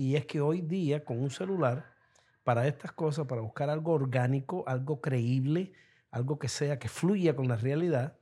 Y 0.00 0.14
es 0.14 0.26
que 0.26 0.40
hoy 0.40 0.60
día 0.60 1.04
con 1.04 1.20
un 1.20 1.28
celular, 1.28 1.92
para 2.44 2.68
estas 2.68 2.92
cosas, 2.92 3.26
para 3.26 3.40
buscar 3.40 3.68
algo 3.68 3.92
orgánico, 3.92 4.62
algo 4.68 5.00
creíble, 5.00 5.72
algo 6.12 6.38
que 6.38 6.48
sea, 6.48 6.78
que 6.78 6.88
fluya 6.88 7.34
con 7.34 7.48
la 7.48 7.56
realidad, 7.56 8.16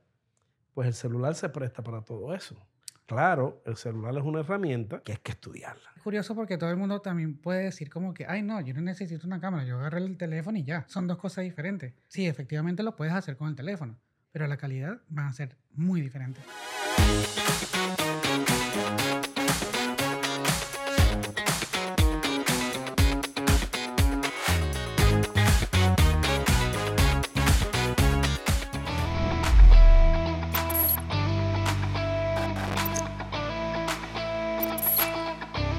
pues 0.73 0.87
el 0.87 0.95
celular 0.95 1.35
se 1.35 1.49
presta 1.49 1.83
para 1.83 2.01
todo 2.01 2.33
eso. 2.33 2.57
Claro, 3.05 3.61
el 3.63 3.77
celular 3.77 4.17
es 4.17 4.23
una 4.23 4.39
herramienta 4.39 5.01
que 5.01 5.11
hay 5.11 5.19
que 5.19 5.33
estudiarla. 5.33 5.91
Es 5.95 6.01
curioso 6.01 6.33
porque 6.33 6.57
todo 6.57 6.71
el 6.71 6.77
mundo 6.77 6.99
también 6.99 7.37
puede 7.37 7.65
decir 7.65 7.91
como 7.91 8.11
que, 8.11 8.25
ay 8.25 8.41
no, 8.41 8.59
yo 8.59 8.73
no 8.73 8.81
necesito 8.81 9.27
una 9.27 9.39
cámara, 9.39 9.63
yo 9.63 9.77
agarré 9.77 9.99
el 9.99 10.17
teléfono 10.17 10.57
y 10.57 10.63
ya. 10.63 10.83
Son 10.89 11.05
dos 11.05 11.19
cosas 11.19 11.43
diferentes. 11.43 11.93
Sí, 12.07 12.25
efectivamente 12.25 12.81
lo 12.81 12.95
puedes 12.95 13.13
hacer 13.13 13.37
con 13.37 13.49
el 13.49 13.55
teléfono, 13.55 13.99
pero 14.31 14.47
la 14.47 14.57
calidad 14.57 14.99
va 15.15 15.27
a 15.27 15.33
ser 15.33 15.55
muy 15.75 16.01
diferente. 16.01 16.41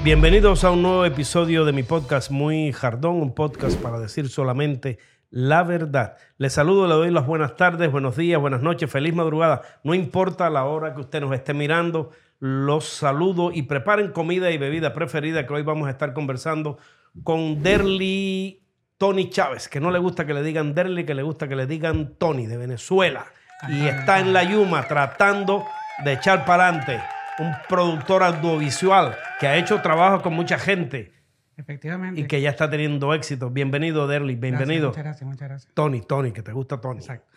Bienvenidos 0.01 0.63
a 0.63 0.71
un 0.71 0.81
nuevo 0.81 1.03
episodio 1.03 1.65
de 1.65 1.73
mi 1.73 1.83
podcast 1.83 2.31
Muy 2.31 2.71
Jardón, 2.71 3.21
un 3.21 3.35
podcast 3.35 3.77
para 3.81 3.99
decir 3.99 4.29
solamente 4.29 4.97
la 5.29 5.61
verdad. 5.63 6.15
Les 6.37 6.53
saludo, 6.53 6.87
le 6.87 6.93
doy 6.93 7.11
las 7.11 7.27
buenas 7.27 7.57
tardes, 7.57 7.91
buenos 7.91 8.15
días, 8.15 8.39
buenas 8.39 8.61
noches, 8.61 8.89
feliz 8.89 9.13
madrugada. 9.13 9.61
No 9.83 9.93
importa 9.93 10.49
la 10.49 10.63
hora 10.63 10.93
que 10.93 11.01
usted 11.01 11.19
nos 11.19 11.33
esté 11.33 11.53
mirando, 11.53 12.11
los 12.39 12.85
saludo 12.85 13.51
y 13.51 13.63
preparen 13.63 14.13
comida 14.13 14.51
y 14.51 14.57
bebida 14.57 14.93
preferida 14.93 15.45
que 15.45 15.53
hoy 15.53 15.63
vamos 15.63 15.89
a 15.89 15.91
estar 15.91 16.13
conversando 16.13 16.77
con 17.25 17.61
Derly 17.61 18.63
Tony 18.97 19.29
Chávez, 19.29 19.67
que 19.67 19.81
no 19.81 19.91
le 19.91 19.99
gusta 19.99 20.25
que 20.25 20.33
le 20.33 20.43
digan 20.43 20.73
Derly, 20.73 21.05
que 21.05 21.13
le 21.13 21.23
gusta 21.23 21.49
que 21.49 21.57
le 21.57 21.67
digan 21.67 22.15
Tony 22.17 22.47
de 22.47 22.55
Venezuela. 22.55 23.25
Y 23.67 23.85
está 23.85 24.21
en 24.21 24.31
la 24.31 24.45
Yuma 24.45 24.87
tratando 24.87 25.65
de 26.05 26.13
echar 26.13 26.45
para 26.45 26.69
adelante 26.69 27.01
un 27.39 27.53
productor 27.67 28.23
audiovisual 28.23 29.17
que 29.39 29.47
ha 29.47 29.57
hecho 29.57 29.81
trabajo 29.81 30.21
con 30.21 30.33
mucha 30.33 30.59
gente 30.59 31.13
Efectivamente. 31.57 32.21
y 32.21 32.27
que 32.27 32.41
ya 32.41 32.49
está 32.49 32.69
teniendo 32.69 33.13
éxito. 33.13 33.49
Bienvenido, 33.49 34.07
Derly, 34.07 34.35
bienvenido. 34.35 34.89
Muchas 34.89 35.03
gracias, 35.03 35.27
muchas 35.27 35.47
gracias. 35.47 35.73
Tony, 35.73 36.01
Tony, 36.01 36.31
que 36.31 36.41
te 36.41 36.51
gusta 36.51 36.79
Tony. 36.79 36.99
Exacto. 36.99 37.27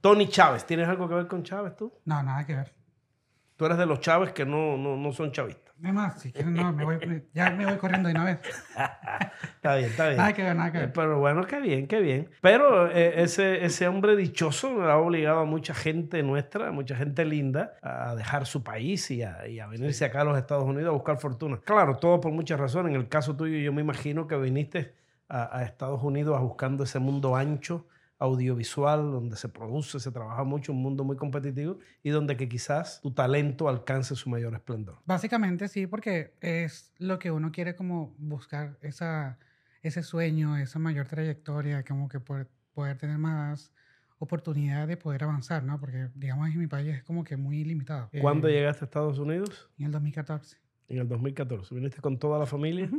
Tony 0.00 0.28
Chávez, 0.28 0.64
¿tienes 0.64 0.88
algo 0.88 1.08
que 1.08 1.14
ver 1.14 1.26
con 1.26 1.42
Chávez 1.42 1.76
tú? 1.76 1.92
No, 2.04 2.22
nada 2.22 2.46
que 2.46 2.54
ver. 2.54 2.72
Tú 3.58 3.66
eres 3.66 3.76
de 3.76 3.86
los 3.86 3.98
Chávez 3.98 4.30
que 4.32 4.46
no, 4.46 4.76
no, 4.76 4.96
no 4.96 5.12
son 5.12 5.32
chavistas. 5.32 5.74
Además, 5.82 6.20
si 6.20 6.30
quieren, 6.30 6.54
no, 6.54 6.72
me 6.72 6.84
voy, 6.84 7.24
ya 7.34 7.50
me 7.50 7.66
voy 7.66 7.76
corriendo 7.76 8.08
de 8.08 8.14
una 8.14 8.24
vez. 8.24 8.38
Está 9.56 9.74
bien, 9.74 9.90
está 9.90 10.06
bien. 10.06 10.16
Nada 10.16 10.32
que 10.32 10.42
ver, 10.44 10.56
nada 10.56 10.70
que 10.70 10.78
ver. 10.78 10.92
Pero 10.92 11.18
bueno, 11.18 11.44
qué 11.44 11.60
bien, 11.60 11.88
qué 11.88 12.00
bien. 12.00 12.30
Pero 12.40 12.88
eh, 12.88 13.20
ese, 13.22 13.64
ese 13.64 13.88
hombre 13.88 14.14
dichoso 14.14 14.82
ha 14.84 14.96
obligado 14.96 15.40
a 15.40 15.44
mucha 15.44 15.74
gente 15.74 16.22
nuestra, 16.22 16.68
a 16.68 16.70
mucha 16.70 16.94
gente 16.94 17.24
linda, 17.24 17.74
a 17.82 18.14
dejar 18.14 18.46
su 18.46 18.62
país 18.62 19.10
y 19.10 19.22
a, 19.22 19.48
y 19.48 19.58
a 19.58 19.66
venirse 19.66 20.04
acá 20.04 20.20
a 20.20 20.24
los 20.24 20.38
Estados 20.38 20.64
Unidos 20.64 20.90
a 20.90 20.92
buscar 20.92 21.18
fortuna. 21.18 21.58
Claro, 21.64 21.96
todo 21.96 22.20
por 22.20 22.30
muchas 22.30 22.60
razones. 22.60 22.94
En 22.94 23.00
el 23.00 23.08
caso 23.08 23.34
tuyo, 23.34 23.58
yo 23.58 23.72
me 23.72 23.82
imagino 23.82 24.28
que 24.28 24.36
viniste 24.36 24.94
a, 25.28 25.58
a 25.58 25.64
Estados 25.64 26.00
Unidos 26.04 26.36
a 26.36 26.40
buscando 26.40 26.84
ese 26.84 27.00
mundo 27.00 27.34
ancho, 27.34 27.86
audiovisual, 28.18 29.10
donde 29.12 29.36
se 29.36 29.48
produce, 29.48 30.00
se 30.00 30.10
trabaja 30.10 30.44
mucho, 30.44 30.72
un 30.72 30.82
mundo 30.82 31.04
muy 31.04 31.16
competitivo 31.16 31.78
y 32.02 32.10
donde 32.10 32.36
que 32.36 32.48
quizás 32.48 33.00
tu 33.00 33.12
talento 33.12 33.68
alcance 33.68 34.14
su 34.16 34.28
mayor 34.28 34.54
esplendor. 34.54 34.98
Básicamente 35.06 35.68
sí, 35.68 35.86
porque 35.86 36.34
es 36.40 36.92
lo 36.98 37.18
que 37.18 37.30
uno 37.30 37.52
quiere 37.52 37.74
como 37.76 38.14
buscar 38.18 38.76
esa, 38.82 39.38
ese 39.82 40.02
sueño, 40.02 40.56
esa 40.56 40.78
mayor 40.78 41.06
trayectoria, 41.06 41.84
como 41.84 42.08
que 42.08 42.20
poder, 42.20 42.48
poder 42.74 42.98
tener 42.98 43.18
más 43.18 43.72
oportunidad 44.18 44.88
de 44.88 44.96
poder 44.96 45.22
avanzar, 45.22 45.62
¿no? 45.62 45.78
Porque, 45.78 46.08
digamos, 46.14 46.48
en 46.48 46.58
mi 46.58 46.66
país 46.66 46.96
es 46.96 47.04
como 47.04 47.22
que 47.22 47.36
muy 47.36 47.62
limitado. 47.64 48.10
¿Cuándo 48.20 48.48
Eh, 48.48 48.52
llegaste 48.52 48.84
a 48.84 48.86
Estados 48.86 49.18
Unidos? 49.20 49.70
En 49.78 49.86
el 49.86 49.92
2014. 49.92 50.56
En 50.88 50.98
el 50.98 51.08
2014. 51.08 51.72
¿Viniste 51.74 52.00
con 52.00 52.18
toda 52.18 52.38
la 52.38 52.46
familia? 52.46 52.90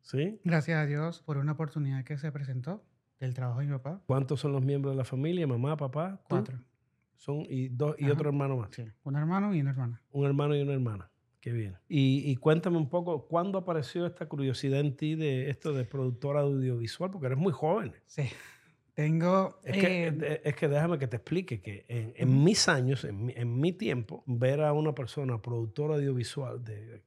¿Sí? 0.00 0.40
Gracias 0.44 0.78
a 0.78 0.86
Dios 0.86 1.20
por 1.20 1.36
una 1.36 1.52
oportunidad 1.52 2.02
que 2.04 2.16
se 2.16 2.32
presentó 2.32 2.82
del 3.20 3.34
trabajo 3.34 3.60
de 3.60 3.66
mi 3.66 3.72
papá. 3.72 4.02
¿Cuántos 4.06 4.40
son 4.40 4.52
los 4.52 4.62
miembros 4.62 4.94
de 4.94 4.98
la 4.98 5.04
familia? 5.04 5.46
Mamá, 5.46 5.76
papá, 5.76 6.20
tú? 6.28 6.36
Cuatro. 6.36 6.58
Son 7.16 7.46
y 7.48 7.68
dos 7.68 7.96
y 7.98 8.04
Ajá. 8.04 8.12
otro 8.14 8.28
hermano 8.28 8.56
más. 8.56 8.70
Sí. 8.72 8.84
Un 9.04 9.16
hermano 9.16 9.54
y 9.54 9.60
una 9.60 9.70
hermana. 9.70 10.02
Un 10.10 10.26
hermano 10.26 10.56
y 10.56 10.62
una 10.62 10.72
hermana. 10.74 11.10
Qué 11.40 11.52
bien. 11.52 11.76
Y, 11.88 12.30
y 12.30 12.36
cuéntame 12.36 12.76
un 12.78 12.88
poco, 12.88 13.26
¿cuándo 13.26 13.58
apareció 13.58 14.06
esta 14.06 14.26
curiosidad 14.26 14.80
en 14.80 14.96
ti 14.96 15.14
de 15.14 15.50
esto 15.50 15.72
de 15.72 15.84
productora 15.84 16.40
audiovisual? 16.40 17.10
Porque 17.10 17.26
eres 17.26 17.38
muy 17.38 17.52
joven. 17.52 17.92
Sí. 18.06 18.24
Tengo... 18.94 19.58
Es 19.62 19.76
que, 19.76 20.06
eh, 20.06 20.40
es 20.44 20.56
que 20.56 20.68
déjame 20.68 20.98
que 20.98 21.06
te 21.06 21.16
explique 21.16 21.60
que 21.60 21.84
en, 21.88 22.14
en 22.16 22.44
mis 22.44 22.68
años, 22.68 23.04
en 23.04 23.26
mi, 23.26 23.32
en 23.36 23.60
mi 23.60 23.72
tiempo, 23.72 24.22
ver 24.26 24.62
a 24.62 24.72
una 24.72 24.94
persona 24.94 25.42
productora 25.42 25.96
audiovisual, 25.96 26.64
de 26.64 27.02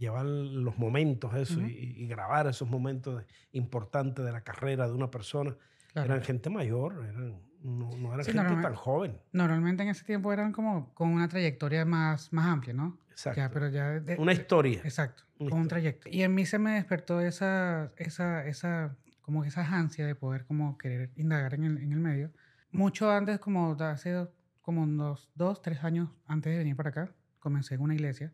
llevar 0.00 0.24
los 0.24 0.76
momentos, 0.78 1.32
eso, 1.34 1.58
Ujú. 1.60 1.68
y, 1.68 1.94
y 2.02 2.06
grabar 2.08 2.46
esos 2.48 2.68
momentos 2.68 3.22
importantes 3.52 4.24
de 4.24 4.32
la 4.32 4.40
carrera 4.40 4.88
de 4.88 4.94
una 4.94 5.10
persona, 5.10 5.54
claro. 5.92 6.12
eran 6.14 6.24
gente 6.24 6.48
mayor, 6.50 7.04
eran, 7.06 7.40
no, 7.62 7.90
no 7.96 8.14
eran 8.14 8.24
Sí, 8.24 8.32
gente 8.32 8.62
tan 8.62 8.74
joven. 8.74 9.20
Normalmente 9.32 9.82
en 9.82 9.90
ese 9.90 10.04
tiempo 10.04 10.32
eran 10.32 10.52
como 10.52 10.92
con 10.94 11.10
una 11.10 11.28
trayectoria 11.28 11.84
más, 11.84 12.32
más 12.32 12.46
amplia, 12.46 12.72
¿no? 12.74 12.98
Exacto. 13.10 13.38
Ya, 13.40 13.50
pero 13.50 13.68
ya... 13.68 14.00
de- 14.00 14.16
Una 14.16 14.32
historia. 14.32 14.80
Exacto, 14.82 15.24
Una 15.38 15.50
con 15.50 15.58
un 15.58 15.64
historia. 15.66 15.68
trayecto. 15.68 16.08
Y 16.10 16.22
en 16.22 16.34
mí 16.34 16.46
se 16.46 16.58
me 16.58 16.72
despertó 16.76 17.20
esa, 17.20 17.92
esa, 17.98 18.46
esa, 18.46 18.96
como 19.20 19.44
esa 19.44 19.66
ansia 19.66 20.06
de 20.06 20.14
poder 20.14 20.46
como 20.46 20.78
querer 20.78 21.10
indagar 21.16 21.52
en 21.54 21.64
el, 21.64 21.78
en 21.78 21.92
el 21.92 22.00
medio. 22.00 22.32
Mucho 22.72 23.10
antes, 23.12 23.38
como 23.38 23.76
hace 23.78 24.26
como 24.62 24.82
unos 24.82 25.28
dos, 25.34 25.60
tres 25.60 25.84
años 25.84 26.08
antes 26.26 26.52
de 26.52 26.58
venir 26.58 26.76
para 26.76 26.88
acá, 26.90 27.12
comencé 27.38 27.74
en 27.74 27.82
una 27.82 27.94
iglesia 27.94 28.32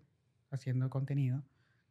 haciendo 0.50 0.88
contenido, 0.90 1.42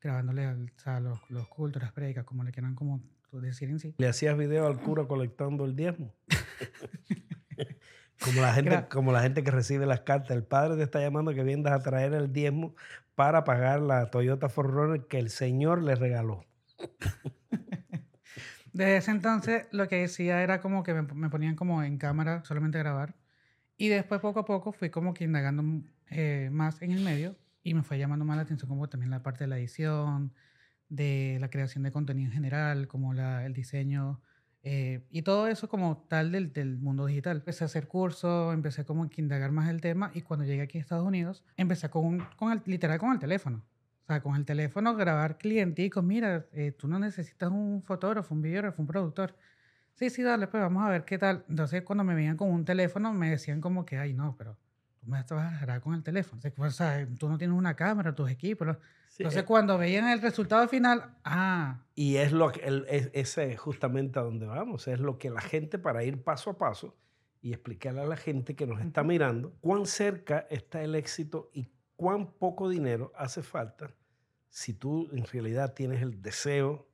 grabándole 0.06 0.46
al- 0.46 0.72
a 0.86 1.00
los, 1.00 1.20
los 1.30 1.48
cultos, 1.48 1.82
las 1.82 1.92
predicas, 1.92 2.24
como 2.26 2.44
le 2.44 2.52
quieran 2.52 2.76
como 2.76 3.02
decir 3.32 3.70
en 3.70 3.80
sí. 3.80 3.94
Le 3.98 4.08
hacías 4.08 4.38
video 4.38 4.66
al 4.68 4.80
cura 4.80 5.06
colectando 5.08 5.66
el 5.66 5.76
diezmo. 5.76 6.14
como, 8.24 8.40
la 8.42 8.54
gente, 8.54 8.72
Gra- 8.72 8.88
como 8.88 9.12
la 9.12 9.22
gente 9.22 9.44
que 9.44 9.52
recibe 9.52 9.86
las 9.86 10.02
cartas. 10.02 10.32
El 10.38 10.44
padre 10.44 10.78
te 10.78 10.84
está 10.84 11.00
llamando 11.02 11.34
que 11.34 11.44
vengas 11.44 11.74
a 11.74 11.80
traer 11.84 12.14
el 12.14 12.32
diezmo 12.32 12.76
para 13.16 13.44
pagar 13.44 13.82
la 13.82 14.10
Toyota 14.10 14.48
4Runner 14.48 15.08
que 15.08 15.20
el 15.20 15.30
Señor 15.30 15.82
le 15.82 15.96
regaló. 15.96 16.46
Desde 18.74 18.98
ese 18.98 19.12
entonces 19.12 19.68
lo 19.72 19.88
que 19.88 19.98
decía 20.02 20.44
era 20.44 20.60
como 20.60 20.84
que 20.84 20.94
me, 20.94 21.02
me 21.02 21.30
ponían 21.30 21.56
como 21.56 21.82
en 21.84 21.98
cámara 21.98 22.44
solamente 22.46 22.78
a 22.78 22.84
grabar. 22.84 23.16
Y 23.78 23.88
después 23.90 24.22
poco 24.22 24.42
a 24.42 24.46
poco 24.46 24.72
fui 24.72 24.90
como 24.90 25.14
que 25.14 25.24
indagando 25.24 25.64
eh, 26.10 26.50
más 26.52 26.82
en 26.82 26.92
el 26.92 27.04
medio 27.04 27.36
y 27.66 27.74
me 27.74 27.84
fue 27.84 27.98
llamando 28.00 28.26
más 28.26 28.38
la 28.38 28.44
atención 28.44 28.70
como 28.70 28.88
también 28.90 29.10
la 29.12 29.24
parte 29.24 29.44
de 29.46 29.48
la 29.50 29.58
edición, 29.60 30.34
de 30.90 31.38
la 31.42 31.50
creación 31.50 31.84
de 31.84 31.92
contenido 31.92 32.28
en 32.30 32.34
general, 32.34 32.88
como 32.88 33.14
la, 33.14 33.46
el 33.46 33.54
diseño 33.54 34.22
eh, 34.64 35.06
y 35.12 35.24
todo 35.24 35.48
eso 35.48 35.68
como 35.70 36.06
tal 36.10 36.32
del, 36.32 36.54
del 36.54 36.78
mundo 36.78 37.06
digital. 37.08 37.38
Empecé 37.38 37.64
a 37.64 37.68
hacer 37.68 37.88
cursos, 37.88 38.54
empecé 38.54 38.86
como 38.86 39.10
que 39.10 39.22
indagar 39.22 39.52
más 39.52 39.70
el 39.70 39.82
tema 39.82 40.12
y 40.14 40.22
cuando 40.22 40.46
llegué 40.46 40.62
aquí 40.64 40.78
a 40.78 40.82
Estados 40.82 41.06
Unidos 41.08 41.44
empecé 41.58 41.90
con, 41.90 42.06
un- 42.06 42.24
con 42.38 42.52
el, 42.52 42.62
literal 42.66 43.00
con 43.00 43.12
el 43.12 43.20
teléfono. 43.20 43.66
O 44.04 44.08
sea, 44.08 44.22
con 44.22 44.36
el 44.36 44.46
teléfono 44.46 44.96
grabar 44.96 45.38
clienticos, 45.40 46.04
mira, 46.04 46.46
eh, 46.54 46.72
tú 46.72 46.88
no 46.88 47.00
necesitas 47.00 47.50
un 47.52 47.82
fotógrafo, 47.84 48.36
un 48.36 48.42
videógrafo, 48.44 48.82
un 48.82 48.88
productor. 48.88 49.36
Sí, 49.96 50.10
sí, 50.10 50.22
dale, 50.24 50.48
pues 50.48 50.62
vamos 50.62 50.84
a 50.86 50.90
ver 50.90 51.06
qué 51.06 51.18
tal. 51.18 51.46
Entonces, 51.50 51.84
cuando 51.84 52.04
me 52.04 52.16
veían 52.16 52.38
con 52.38 52.52
un 52.52 52.66
teléfono, 52.66 53.14
me 53.14 53.30
decían 53.32 53.62
como 53.62 53.86
que, 53.86 53.98
ay, 53.98 54.14
no, 54.14 54.36
pero 54.38 54.58
tú 55.06 55.12
me 55.36 55.42
vas 55.44 55.54
a 55.54 55.60
grabar 55.62 55.82
con 55.82 55.94
el 55.94 56.04
teléfono. 56.04 56.40
O 56.40 56.42
sea, 56.42 56.52
pues, 56.54 56.74
o 56.74 56.78
sea, 56.78 57.08
tú 57.20 57.30
no 57.30 57.38
tienes 57.38 57.58
una 57.58 57.76
cámara, 57.76 58.14
tus 58.16 58.30
equipos. 58.30 58.68
Sí, 59.08 59.24
Entonces, 59.24 59.44
eh, 59.44 59.46
cuando 59.46 59.78
veían 59.78 60.08
el 60.10 60.22
resultado 60.22 60.68
final, 60.68 61.16
ah, 61.24 61.82
y 61.96 62.18
es 62.18 62.32
lo 62.32 62.52
que 62.52 62.62
el- 62.66 62.86
es, 62.90 63.10
ese 63.14 63.54
es 63.54 63.60
justamente 63.60 64.20
a 64.20 64.24
donde 64.24 64.46
vamos. 64.46 64.88
Es 64.88 65.00
lo 65.00 65.18
que 65.18 65.30
la 65.30 65.42
gente, 65.42 65.80
para 65.80 66.04
ir 66.04 66.22
paso 66.24 66.50
a 66.50 66.58
paso 66.58 66.98
y 67.42 67.54
explicarle 67.54 68.02
a 68.02 68.06
la 68.06 68.18
gente 68.18 68.56
que 68.56 68.68
nos 68.68 68.82
está 68.82 69.04
mirando, 69.04 69.54
cuán 69.62 69.86
cerca 69.86 70.48
está 70.50 70.82
el 70.82 70.96
éxito 70.96 71.50
y 71.54 71.70
cuán 71.96 72.28
poco 72.34 72.68
dinero 72.68 73.12
hace 73.16 73.42
falta 73.44 73.92
si 74.50 74.74
tú 74.74 75.10
en 75.14 75.26
realidad 75.26 75.74
tienes 75.74 76.02
el 76.02 76.22
deseo 76.22 76.88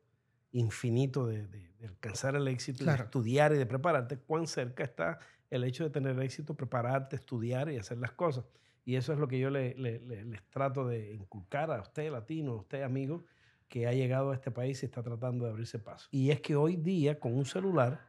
infinito 0.51 1.27
de, 1.27 1.47
de- 1.47 1.71
de 1.79 1.87
alcanzar 1.87 2.35
el 2.35 2.47
éxito, 2.47 2.83
y 2.83 2.85
de 2.85 2.91
Claro. 2.91 3.03
estudiar 3.05 3.53
y 3.53 3.57
de 3.57 3.65
prepararte, 3.65 4.17
cuán 4.17 4.45
cerca 4.45 4.83
está 4.83 5.19
el 5.51 5.63
hecho 5.63 5.83
de 5.83 5.92
tener 5.92 6.19
éxito, 6.19 6.56
prepararte, 6.56 7.15
estudiar 7.15 7.69
y 7.69 7.77
hacer 7.77 8.00
las 8.00 8.13
cosas. 8.13 8.45
Y 8.83 8.95
eso 8.95 9.13
es 9.13 9.19
lo 9.19 9.27
que 9.27 9.38
yo 9.38 9.51
le- 9.51 9.75
le- 9.75 10.00
le- 10.00 10.25
les 10.25 10.42
trato 10.50 10.88
de 10.88 11.13
inculcar 11.13 11.69
a 11.71 11.80
usted, 11.81 12.12
latino, 12.12 12.53
a 12.53 12.56
usted, 12.56 12.81
amigo, 12.81 13.24
que 13.68 13.86
ha 13.88 13.94
llegado 13.94 14.31
a 14.31 14.33
este 14.33 14.50
país 14.50 14.81
y 14.81 14.88
está 14.88 15.03
tratando 15.03 15.45
de 15.45 15.51
abrirse 15.51 15.77
paso. 15.77 16.07
Y 16.12 16.31
es 16.31 16.42
que 16.42 16.56
hoy 16.56 16.75
día, 16.77 17.19
con 17.19 17.36
un 17.38 17.45
celular, 17.45 18.01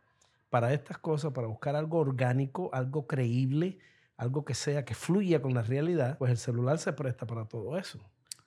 para 0.50 0.72
estas 0.72 0.98
cosas, 0.98 1.32
para 1.32 1.46
buscar 1.46 1.76
algo 1.76 1.98
orgánico, 1.98 2.70
algo 2.72 3.06
creíble, 3.06 3.78
algo 4.16 4.44
que 4.44 4.54
sea, 4.54 4.84
que 4.84 4.94
fluya 4.94 5.40
con 5.42 5.52
la 5.54 5.62
realidad, 5.62 6.18
pues 6.18 6.30
el 6.30 6.36
celular 6.38 6.78
se 6.78 6.92
presta 6.92 7.26
para 7.26 7.44
todo 7.46 7.76
eso. 7.76 7.98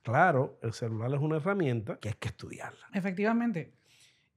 Claro, 0.04 0.58
el 0.62 0.72
celular 0.74 1.12
es 1.14 1.20
una 1.20 1.38
herramienta 1.38 1.98
que 1.98 2.10
hay 2.10 2.16
que 2.16 2.28
estudiarla. 2.30 2.86
Efectivamente. 2.94 3.74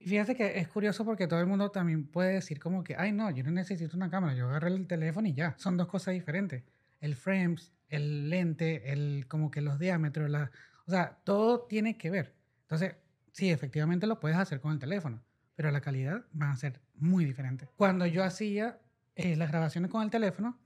Fíjate 0.01 0.37
que 0.37 0.59
es 0.59 0.69
curioso 0.69 1.05
porque 1.05 1.27
todo 1.27 1.41
el 1.41 1.47
mundo 1.47 1.71
también 1.71 2.07
puede 2.07 2.35
decir 2.35 2.61
como 2.61 2.85
que, 2.85 2.95
ay 2.97 3.13
no, 3.13 3.31
yo 3.31 3.43
no 3.43 3.51
necesito 3.51 3.97
una 3.97 4.11
cámara, 4.11 4.35
yo 4.35 4.49
agarro 4.49 4.69
el 4.69 4.87
teléfono 4.87 5.29
y 5.29 5.35
ya. 5.35 5.55
Son 5.59 5.77
dos 5.77 5.89
cosas 5.89 6.15
diferentes. 6.15 6.63
El 7.01 7.17
frames, 7.17 7.73
el 7.89 8.31
lente, 8.31 8.93
el 8.93 9.27
como 9.29 9.51
que 9.51 9.61
los 9.61 9.79
diámetros, 9.79 10.31
la, 10.31 10.51
o 10.87 10.91
sea, 10.91 11.19
todo 11.25 11.67
tiene 11.67 11.99
que 11.99 12.11
ver. 12.11 12.35
Entonces, 12.63 12.97
sí, 13.33 13.51
efectivamente 13.51 14.07
lo 14.07 14.21
puedes 14.21 14.39
hacer 14.39 14.61
con 14.61 14.73
el 14.73 14.79
teléfono, 14.79 15.23
pero 15.55 15.71
la 15.71 15.81
calidad 15.81 16.25
va 16.41 16.51
a 16.51 16.57
ser 16.57 16.81
muy 16.95 17.25
diferente. 17.25 17.69
Cuando 17.77 18.07
yo 18.07 18.25
hacía 18.25 18.79
eh, 19.17 19.37
las 19.37 19.51
grabaciones 19.51 19.91
con 19.91 20.03
el 20.03 20.11
teléfono, 20.11 20.59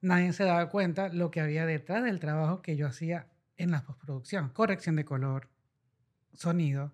nadie 0.00 0.32
se 0.32 0.44
daba 0.44 0.68
cuenta 0.68 1.08
lo 1.08 1.30
que 1.30 1.40
había 1.40 1.64
detrás 1.64 2.04
del 2.04 2.20
trabajo 2.20 2.60
que 2.60 2.76
yo 2.76 2.86
hacía 2.86 3.28
en 3.56 3.70
la 3.70 3.82
postproducción. 3.84 4.50
Corrección 4.50 4.96
de 4.96 5.04
color, 5.04 5.48
sonido, 6.32 6.92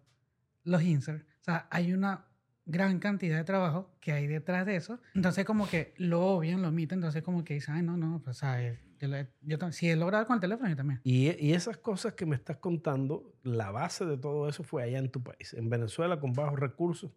los 0.65 0.83
inserts. 0.83 1.27
O 1.41 1.45
sea, 1.45 1.67
hay 1.71 1.93
una 1.93 2.27
gran 2.67 2.99
cantidad 2.99 3.37
de 3.37 3.45
trabajo 3.45 3.91
que 4.01 4.13
hay 4.13 4.27
detrás 4.27 4.67
de 4.67 4.77
eso. 4.77 5.01
Entonces 5.15 5.45
como 5.45 5.69
que 5.69 5.95
lo 5.97 6.25
obvian, 6.27 6.63
lo 6.63 6.69
omiten, 6.69 6.99
entonces 6.99 7.23
como 7.23 7.45
que 7.45 7.55
dicen, 7.55 7.75
ay, 7.75 7.83
no, 7.83 7.97
no, 7.97 8.21
pues, 8.23 8.39
¿sabes? 8.39 8.79
Yo, 9.01 9.09
yo, 9.41 9.73
si 9.73 9.89
he 9.89 9.97
logrado 9.97 10.27
con 10.27 10.35
el 10.35 10.41
teléfono, 10.41 10.69
yo 10.69 10.77
también. 10.77 11.01
Y, 11.05 11.31
y, 11.43 11.55
esas 11.55 11.79
cosas 11.79 12.13
que 12.13 12.27
me 12.27 12.37
estás 12.37 12.59
contando, 12.59 13.35
la 13.43 13.71
base 13.71 14.05
de 14.05 14.19
todo 14.19 14.47
eso 14.47 14.63
fue 14.63 14.83
allá 14.83 14.99
en 14.99 15.11
tu 15.11 15.23
país. 15.23 15.55
En 15.55 15.71
Venezuela, 15.71 16.21
con 16.21 16.35
bajos 16.35 16.61
recursos, 16.61 17.11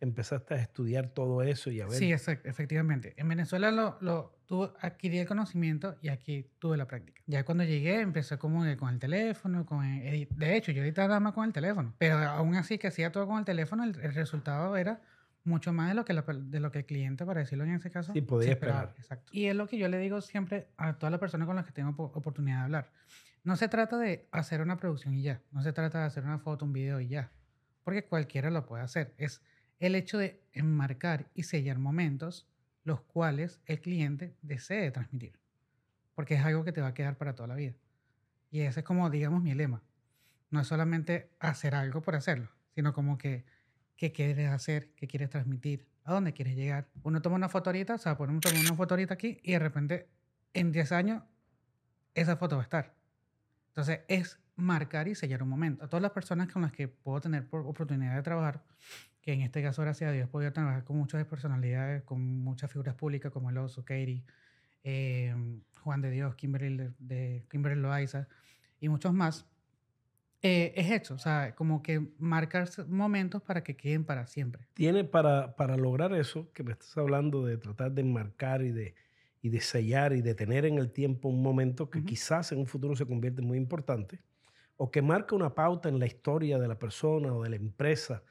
empezaste 0.00 0.54
a 0.54 0.58
estudiar 0.58 1.08
todo 1.08 1.42
eso 1.42 1.70
y 1.70 1.80
a 1.80 1.86
ver. 1.86 1.94
Sí, 1.94 2.12
efectivamente. 2.12 3.14
En 3.16 3.28
Venezuela 3.28 3.70
lo, 3.70 3.98
lo 4.00 4.38
tuve, 4.46 4.70
adquirí 4.80 5.18
el 5.18 5.26
conocimiento 5.26 5.96
y 6.02 6.08
aquí 6.08 6.50
tuve 6.58 6.76
la 6.76 6.86
práctica. 6.86 7.22
Ya 7.26 7.44
cuando 7.44 7.64
llegué, 7.64 8.00
empecé 8.00 8.38
como 8.38 8.64
con 8.76 8.90
el 8.90 8.98
teléfono, 8.98 9.66
con 9.66 9.80
de 9.82 10.56
hecho, 10.56 10.72
yo 10.72 10.82
editaba 10.82 11.20
más 11.20 11.32
con 11.32 11.44
el 11.44 11.52
teléfono, 11.52 11.94
pero 11.98 12.18
aún 12.18 12.54
así 12.54 12.78
que 12.78 12.88
hacía 12.88 13.12
todo 13.12 13.26
con 13.26 13.38
el 13.38 13.44
teléfono, 13.44 13.84
el, 13.84 13.98
el 14.00 14.14
resultado 14.14 14.76
era 14.76 15.00
mucho 15.44 15.72
más 15.72 15.88
de 15.88 15.94
lo 15.94 16.04
que, 16.04 16.12
de 16.14 16.60
lo 16.60 16.70
que 16.70 16.80
el 16.80 16.86
cliente, 16.86 17.24
para 17.24 17.40
decirlo 17.40 17.64
en 17.64 17.74
ese 17.74 17.90
caso, 17.90 18.12
sí, 18.12 18.20
podía 18.20 18.52
esperar. 18.52 18.94
Exacto. 18.98 19.30
Y 19.32 19.46
es 19.46 19.56
lo 19.56 19.66
que 19.66 19.78
yo 19.78 19.88
le 19.88 19.98
digo 19.98 20.20
siempre 20.20 20.68
a 20.76 20.94
todas 20.94 21.10
las 21.10 21.20
personas 21.20 21.46
con 21.46 21.56
las 21.56 21.64
que 21.64 21.72
tengo 21.72 21.90
oportunidad 21.90 22.58
de 22.58 22.64
hablar. 22.64 22.92
No 23.44 23.56
se 23.56 23.68
trata 23.68 23.96
de 23.98 24.28
hacer 24.30 24.60
una 24.60 24.76
producción 24.76 25.14
y 25.14 25.22
ya. 25.22 25.40
No 25.52 25.62
se 25.62 25.72
trata 25.72 26.00
de 26.00 26.04
hacer 26.04 26.24
una 26.24 26.38
foto, 26.38 26.64
un 26.64 26.72
video 26.72 27.00
y 27.00 27.08
ya. 27.08 27.30
Porque 27.82 28.04
cualquiera 28.04 28.50
lo 28.50 28.66
puede 28.66 28.82
hacer. 28.82 29.14
Es 29.16 29.40
el 29.78 29.94
hecho 29.94 30.18
de 30.18 30.42
enmarcar 30.52 31.30
y 31.34 31.44
sellar 31.44 31.78
momentos 31.78 32.46
los 32.84 33.00
cuales 33.02 33.60
el 33.66 33.80
cliente 33.80 34.34
desee 34.42 34.90
transmitir. 34.90 35.38
Porque 36.14 36.34
es 36.34 36.44
algo 36.44 36.64
que 36.64 36.72
te 36.72 36.80
va 36.80 36.88
a 36.88 36.94
quedar 36.94 37.16
para 37.16 37.34
toda 37.34 37.48
la 37.48 37.54
vida. 37.54 37.74
Y 38.50 38.60
ese 38.60 38.80
es 38.80 38.86
como, 38.86 39.10
digamos, 39.10 39.42
mi 39.42 39.54
lema. 39.54 39.82
No 40.50 40.60
es 40.60 40.66
solamente 40.66 41.30
hacer 41.38 41.74
algo 41.74 42.00
por 42.00 42.16
hacerlo, 42.16 42.50
sino 42.74 42.94
como 42.94 43.18
que 43.18 43.44
qué 43.96 44.12
quieres 44.12 44.50
hacer, 44.50 44.94
qué 44.94 45.06
quieres 45.06 45.28
transmitir, 45.28 45.86
a 46.04 46.14
dónde 46.14 46.32
quieres 46.32 46.56
llegar. 46.56 46.88
Uno 47.02 47.20
toma 47.20 47.36
una 47.36 47.50
foto 47.50 47.68
ahorita, 47.68 47.96
o 47.96 47.98
sea, 47.98 48.16
ponemos 48.16 48.42
una 48.50 48.74
foto 48.74 48.94
ahorita 48.94 49.14
aquí 49.14 49.38
y 49.42 49.52
de 49.52 49.58
repente 49.58 50.08
en 50.54 50.72
10 50.72 50.92
años 50.92 51.22
esa 52.14 52.36
foto 52.36 52.56
va 52.56 52.62
a 52.62 52.64
estar. 52.64 52.94
Entonces 53.68 54.00
es 54.08 54.38
marcar 54.58 55.08
y 55.08 55.14
sellar 55.14 55.42
un 55.42 55.48
momento. 55.48 55.84
A 55.84 55.88
todas 55.88 56.02
las 56.02 56.10
personas 56.10 56.52
con 56.52 56.62
las 56.62 56.72
que 56.72 56.88
puedo 56.88 57.20
tener 57.20 57.46
oportunidad 57.50 58.16
de 58.16 58.22
trabajar, 58.22 58.62
que 59.22 59.32
en 59.32 59.42
este 59.42 59.62
caso, 59.62 59.82
gracias 59.82 60.10
a 60.10 60.12
Dios, 60.12 60.26
he 60.26 60.30
podido 60.30 60.52
trabajar 60.52 60.84
con 60.84 60.96
muchas 60.96 61.24
personalidades, 61.26 62.02
con 62.02 62.20
muchas 62.42 62.70
figuras 62.70 62.94
públicas 62.94 63.32
como 63.32 63.50
el 63.50 63.58
Oso, 63.58 63.84
Katie, 63.84 64.24
eh, 64.82 65.34
Juan 65.80 66.00
de 66.00 66.10
Dios, 66.10 66.34
Kimberly, 66.34 66.92
de, 66.98 67.46
Kimberly 67.48 67.80
Loaiza 67.80 68.26
y 68.80 68.88
muchos 68.88 69.12
más 69.14 69.46
eh, 70.42 70.72
es 70.76 70.90
hecho, 70.90 71.14
o 71.14 71.18
sea, 71.18 71.54
como 71.54 71.82
que 71.82 72.12
marcar 72.18 72.68
momentos 72.88 73.42
para 73.42 73.62
que 73.62 73.76
queden 73.76 74.04
para 74.04 74.26
siempre. 74.26 74.66
Tiene 74.74 75.04
para, 75.04 75.56
para 75.56 75.76
lograr 75.76 76.12
eso, 76.14 76.52
que 76.52 76.62
me 76.62 76.72
estás 76.72 76.96
hablando 76.96 77.44
de 77.44 77.58
tratar 77.58 77.92
de 77.92 78.04
marcar 78.04 78.62
y 78.62 78.70
de, 78.70 78.94
y 79.40 79.48
de 79.50 79.60
sellar 79.60 80.12
y 80.12 80.22
de 80.22 80.34
tener 80.34 80.64
en 80.64 80.78
el 80.78 80.90
tiempo 80.90 81.28
un 81.28 81.42
momento 81.42 81.90
que 81.90 82.04
quizás 82.04 82.52
en 82.52 82.58
un 82.58 82.66
futuro 82.66 82.94
se 82.94 83.06
convierte 83.06 83.40
en 83.40 83.48
muy 83.48 83.58
importante, 83.58 84.20
o 84.78 84.90
que 84.90 85.02
marca 85.02 85.34
una 85.34 85.54
pauta 85.54 85.88
en 85.88 85.98
la 85.98 86.06
historia 86.06 86.58
de 86.58 86.68
la 86.68 86.78
persona 86.78 87.34
o 87.34 87.42
de 87.42 87.50
la 87.50 87.56
empresa 87.56 88.22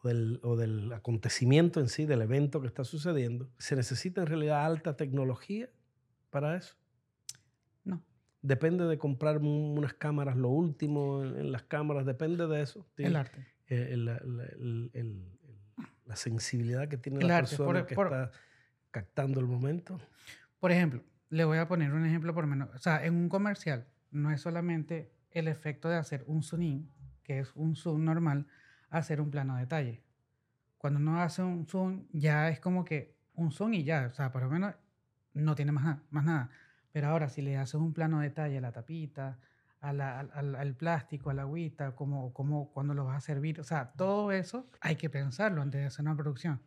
o 0.00 0.08
del, 0.08 0.40
o 0.44 0.56
del 0.56 0.92
acontecimiento 0.92 1.80
en 1.80 1.88
sí, 1.88 2.06
del 2.06 2.22
evento 2.22 2.60
que 2.60 2.68
está 2.68 2.84
sucediendo, 2.84 3.50
¿se 3.58 3.74
necesita 3.74 4.20
en 4.20 4.28
realidad 4.28 4.64
alta 4.64 4.96
tecnología 4.96 5.68
para 6.30 6.56
eso? 6.56 6.76
Depende 8.40 8.84
de 8.84 8.98
comprar 8.98 9.38
unas 9.38 9.94
cámaras, 9.94 10.36
lo 10.36 10.48
último 10.48 11.24
en, 11.24 11.50
las 11.50 11.64
cámaras, 11.64 12.06
depende 12.06 12.46
de 12.46 12.62
eso. 12.62 12.86
El 12.96 13.16
arte. 13.16 13.44
Eh, 13.66 13.96
la 16.06 16.14
sensibilidad 16.14 16.88
que 16.88 16.96
tiene 16.96 17.20
la 17.20 17.40
persona 17.40 17.84
que 17.84 17.94
está 17.94 18.30
captando 18.92 19.40
el 19.40 19.46
momento. 19.46 19.98
Por 20.60 20.70
ejemplo, 20.70 21.02
le 21.30 21.44
voy 21.44 21.58
a 21.58 21.66
poner 21.66 21.92
un 21.92 22.06
ejemplo 22.06 22.32
por 22.32 22.46
menos. 22.46 22.70
O 22.74 22.78
sea, 22.78 23.04
en 23.04 23.16
un 23.16 23.28
comercial 23.28 23.88
no 24.12 24.30
es 24.30 24.40
solamente 24.40 25.12
el 25.30 25.48
efecto 25.48 25.88
de 25.88 25.96
hacer 25.96 26.24
un 26.26 26.42
zoom 26.42 26.62
in, 26.62 26.92
que 27.22 27.40
es 27.40 27.52
un 27.54 27.76
zoom 27.76 28.04
normal, 28.04 28.46
hacer 28.90 29.20
un 29.20 29.30
plano 29.30 29.54
de 29.54 29.60
detalle. 29.62 30.02
Cuando 30.78 31.00
uno 31.00 31.20
hace 31.20 31.42
un 31.42 31.66
zoom, 31.66 32.06
ya 32.12 32.48
es 32.48 32.60
como 32.60 32.84
que 32.84 33.16
un 33.34 33.52
zoom 33.52 33.74
y 33.74 33.84
ya. 33.84 34.08
O 34.10 34.14
sea, 34.14 34.32
por 34.32 34.42
lo 34.42 34.48
menos 34.48 34.74
no 35.34 35.54
tiene 35.54 35.72
más, 35.72 35.98
más 36.10 36.24
nada. 36.24 36.50
Pero 36.92 37.08
ahora, 37.08 37.28
si 37.28 37.42
le 37.42 37.56
haces 37.56 37.74
un 37.74 37.92
plano 37.92 38.20
de 38.20 38.28
detalle 38.28 38.58
a 38.58 38.60
la 38.60 38.72
tapita, 38.72 39.38
al, 39.80 40.00
al, 40.00 40.74
plástico, 40.74 41.30
a 41.30 41.34
la 41.34 41.42
agüita, 41.42 41.94
como, 41.94 42.32
como 42.32 42.72
cuando 42.72 42.94
lo 42.94 43.04
vas 43.04 43.18
a 43.18 43.20
servir, 43.20 43.60
o 43.60 43.64
sea, 43.64 43.92
todo 43.92 44.32
eso 44.32 44.68
hay 44.80 44.96
que 44.96 45.08
pensarlo 45.08 45.62
antes 45.62 45.80
de 45.80 45.86
hacer 45.86 46.04
una 46.04 46.16
producción. 46.16 46.60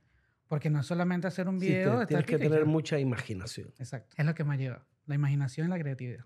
Porque 0.47 0.69
no 0.69 0.81
es 0.81 0.85
solamente 0.85 1.27
hacer 1.27 1.47
un 1.47 1.59
video. 1.59 2.01
Sí, 2.01 2.07
tienes 2.07 2.25
que 2.25 2.37
tener 2.37 2.65
mucha 2.65 2.99
imaginación. 2.99 3.73
Exacto. 3.79 4.15
Es 4.17 4.25
lo 4.25 4.35
que 4.35 4.43
me 4.43 4.57
lleva. 4.57 4.85
La 5.05 5.15
imaginación 5.15 5.67
y 5.67 5.69
la 5.69 5.79
creatividad. 5.79 6.25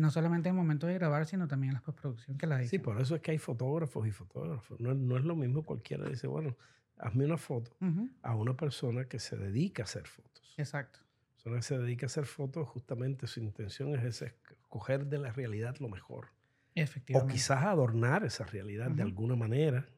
Y 0.00 0.02
no 0.02 0.10
solamente 0.10 0.48
en 0.48 0.54
el 0.54 0.58
momento 0.58 0.86
de 0.86 0.94
grabar, 0.94 1.26
sino 1.26 1.46
también 1.46 1.70
en 1.70 1.74
la 1.74 1.82
postproducción 1.82 2.38
que 2.38 2.46
la 2.46 2.62
Sí, 2.64 2.78
por 2.78 3.00
eso 3.00 3.16
es 3.16 3.20
que 3.20 3.32
hay 3.32 3.38
fotógrafos 3.38 4.06
y 4.06 4.10
fotógrafos. 4.10 4.80
No, 4.80 4.94
no 4.94 5.18
es 5.18 5.24
lo 5.24 5.36
mismo 5.36 5.62
cualquiera 5.62 6.08
dice, 6.08 6.26
bueno, 6.26 6.56
hazme 6.96 7.24
una 7.24 7.36
foto 7.36 7.76
a 8.22 8.34
una 8.34 8.56
persona 8.56 9.04
que 9.04 9.18
se 9.18 9.36
dedica 9.36 9.82
a 9.82 9.84
hacer 9.84 10.06
fotos. 10.06 10.54
Exacto 10.56 11.00
persona 11.40 11.56
que 11.56 11.62
se 11.62 11.78
dedica 11.78 12.06
a 12.06 12.08
hacer 12.08 12.26
fotos, 12.26 12.68
justamente 12.68 13.26
su 13.26 13.40
intención 13.40 13.94
es 13.94 14.22
escoger 14.22 15.06
de 15.06 15.18
la 15.18 15.32
realidad 15.32 15.76
lo 15.78 15.88
mejor. 15.88 16.28
Efectivamente. 16.74 17.32
O 17.32 17.34
quizás 17.34 17.64
adornar 17.64 18.24
esa 18.24 18.44
realidad 18.44 18.90
de 18.90 19.02
alguna 19.02 19.36
manera. 19.36 19.88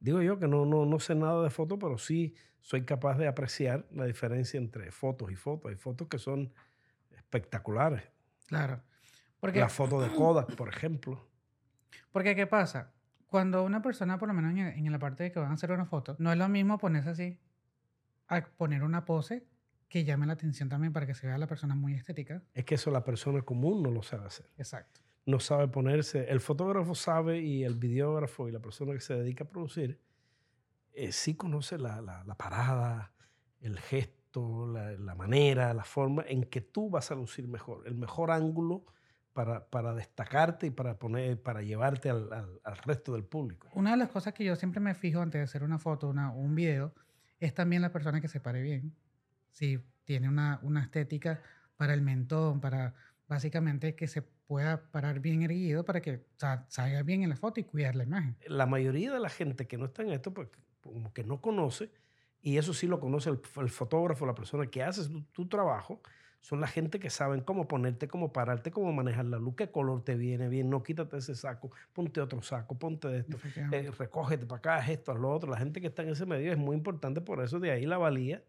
Digo 0.00 0.20
yo 0.20 0.38
que 0.38 0.46
no, 0.46 0.66
no, 0.66 0.84
no 0.84 0.98
sé 0.98 1.14
nada 1.14 1.42
de 1.42 1.50
fotos, 1.50 1.78
pero 1.80 1.96
sí 1.96 2.34
soy 2.60 2.84
capaz 2.84 3.16
de 3.16 3.26
apreciar 3.26 3.86
la 3.90 4.04
diferencia 4.04 4.58
entre 4.58 4.90
fotos 4.90 5.32
y 5.32 5.36
fotos. 5.36 5.70
Hay 5.70 5.76
fotos 5.76 6.08
que 6.08 6.18
son 6.18 6.52
espectaculares. 7.16 8.02
Claro. 8.46 8.82
Porque, 9.44 9.60
la 9.60 9.68
foto 9.68 10.00
de 10.00 10.08
Kodak, 10.08 10.56
por 10.56 10.70
ejemplo. 10.70 11.28
Porque, 12.12 12.34
¿qué 12.34 12.46
pasa? 12.46 12.94
Cuando 13.26 13.62
una 13.62 13.82
persona, 13.82 14.16
por 14.16 14.26
lo 14.26 14.32
menos 14.32 14.56
en 14.56 14.90
la 14.90 14.98
parte 14.98 15.24
de 15.24 15.32
que 15.32 15.38
van 15.38 15.50
a 15.50 15.52
hacer 15.52 15.70
una 15.70 15.84
foto, 15.84 16.16
no 16.18 16.32
es 16.32 16.38
lo 16.38 16.48
mismo 16.48 16.78
ponerse 16.78 17.10
así 17.10 17.38
a 18.28 18.42
poner 18.42 18.82
una 18.82 19.04
pose 19.04 19.46
que 19.86 20.02
llame 20.02 20.24
la 20.24 20.32
atención 20.32 20.70
también 20.70 20.94
para 20.94 21.06
que 21.06 21.12
se 21.12 21.26
vea 21.26 21.36
la 21.36 21.46
persona 21.46 21.74
muy 21.74 21.92
estética. 21.92 22.42
Es 22.54 22.64
que 22.64 22.76
eso 22.76 22.90
la 22.90 23.04
persona 23.04 23.42
común 23.42 23.82
no 23.82 23.90
lo 23.90 24.02
sabe 24.02 24.24
hacer. 24.28 24.48
Exacto. 24.56 25.02
No 25.26 25.38
sabe 25.40 25.68
ponerse. 25.68 26.26
El 26.30 26.40
fotógrafo 26.40 26.94
sabe 26.94 27.40
y 27.40 27.64
el 27.64 27.74
videógrafo 27.74 28.48
y 28.48 28.52
la 28.52 28.60
persona 28.60 28.94
que 28.94 29.00
se 29.00 29.14
dedica 29.14 29.44
a 29.44 29.48
producir 29.48 30.00
eh, 30.94 31.12
sí 31.12 31.34
conoce 31.34 31.76
la, 31.76 32.00
la, 32.00 32.34
parada, 32.36 33.12
el 33.60 33.78
gesto, 33.78 34.66
la, 34.66 34.92
la, 34.92 35.14
manera, 35.14 35.74
la 35.74 35.84
forma 35.84 36.24
en 36.26 36.44
que 36.44 36.62
tú 36.62 36.88
vas 36.88 37.10
a 37.10 37.14
lucir 37.14 37.46
mejor, 37.46 37.86
el 37.86 37.94
mejor 37.94 38.30
ángulo 38.30 38.86
para, 39.34 39.68
para 39.68 39.92
destacarte 39.92 40.68
y 40.68 40.70
para, 40.70 40.98
poner, 40.98 41.42
para 41.42 41.60
llevarte 41.60 42.08
al, 42.08 42.32
al, 42.32 42.76
resto 42.78 43.12
del 43.12 43.24
público. 43.24 43.68
Una 43.74 43.90
de 43.90 43.96
las 43.98 44.08
cosas 44.08 44.32
que 44.32 44.44
yo 44.44 44.56
siempre 44.56 44.80
me 44.80 44.94
fijo 44.94 45.20
antes 45.20 45.40
de 45.40 45.44
hacer 45.44 45.62
una 45.62 45.78
foto 45.78 46.08
una, 46.08 46.32
o 46.32 46.38
un 46.38 46.54
video 46.54 46.94
es 47.40 47.52
también 47.52 47.82
la 47.82 47.92
persona 47.92 48.20
que 48.20 48.28
se 48.28 48.40
pare 48.40 48.62
bien 48.62 48.94
si 49.50 49.78
tiene 50.04 50.28
una, 50.28 50.58
una 50.62 50.82
estética 50.82 51.42
para 51.76 51.94
el 51.94 52.02
mentón, 52.02 52.60
para 52.60 52.94
básicamente 53.28 53.94
que 53.94 54.06
se 54.06 54.22
pueda 54.22 54.90
parar 54.90 55.20
bien 55.20 55.42
erguido 55.42 55.84
para 55.84 56.00
que 56.00 56.26
salga 56.68 57.02
bien 57.02 57.22
en 57.22 57.30
la 57.30 57.36
foto 57.36 57.60
y 57.60 57.64
cuidar 57.64 57.96
la 57.96 58.04
imagen. 58.04 58.36
La 58.46 58.66
mayoría 58.66 59.12
de 59.12 59.20
la 59.20 59.28
gente 59.28 59.66
que 59.66 59.78
no 59.78 59.86
está 59.86 60.02
en 60.02 60.10
esto, 60.10 60.32
pues 60.32 60.48
como 60.80 61.12
que 61.12 61.24
no 61.24 61.40
conoce, 61.40 61.90
y 62.42 62.58
eso 62.58 62.74
sí 62.74 62.86
lo 62.86 63.00
conoce 63.00 63.30
el, 63.30 63.70
fotógrafo, 63.70 64.26
la 64.26 64.34
persona 64.34 64.66
que 64.66 64.82
hace 64.82 65.08
tu, 65.32 65.48
trabajo, 65.48 66.02
son 66.44 66.60
la 66.60 66.66
gente 66.66 67.00
que 67.00 67.08
saben 67.08 67.40
cómo 67.40 67.66
ponerte, 67.66 68.06
cómo 68.06 68.30
pararte, 68.30 68.70
cómo 68.70 68.92
manejar 68.92 69.24
la 69.24 69.38
luz, 69.38 69.54
qué 69.56 69.70
color 69.70 70.04
te 70.04 70.14
viene 70.14 70.50
bien, 70.50 70.68
no 70.68 70.82
quítate 70.82 71.16
ese 71.16 71.34
saco, 71.34 71.70
ponte 71.94 72.20
otro 72.20 72.42
saco, 72.42 72.78
ponte 72.78 73.16
esto, 73.16 73.38
eh, 73.72 73.90
recógete 73.98 74.44
para 74.44 74.58
acá, 74.58 74.92
esto, 74.92 75.12
haz 75.12 75.18
lo 75.18 75.30
otro. 75.32 75.50
La 75.50 75.56
gente 75.56 75.80
que 75.80 75.86
está 75.86 76.02
en 76.02 76.10
ese 76.10 76.26
medio 76.26 76.52
es 76.52 76.58
muy 76.58 76.76
importante, 76.76 77.22
por 77.22 77.42
eso 77.42 77.60
de 77.60 77.70
ahí 77.70 77.86
la 77.86 77.96
valía 77.96 78.44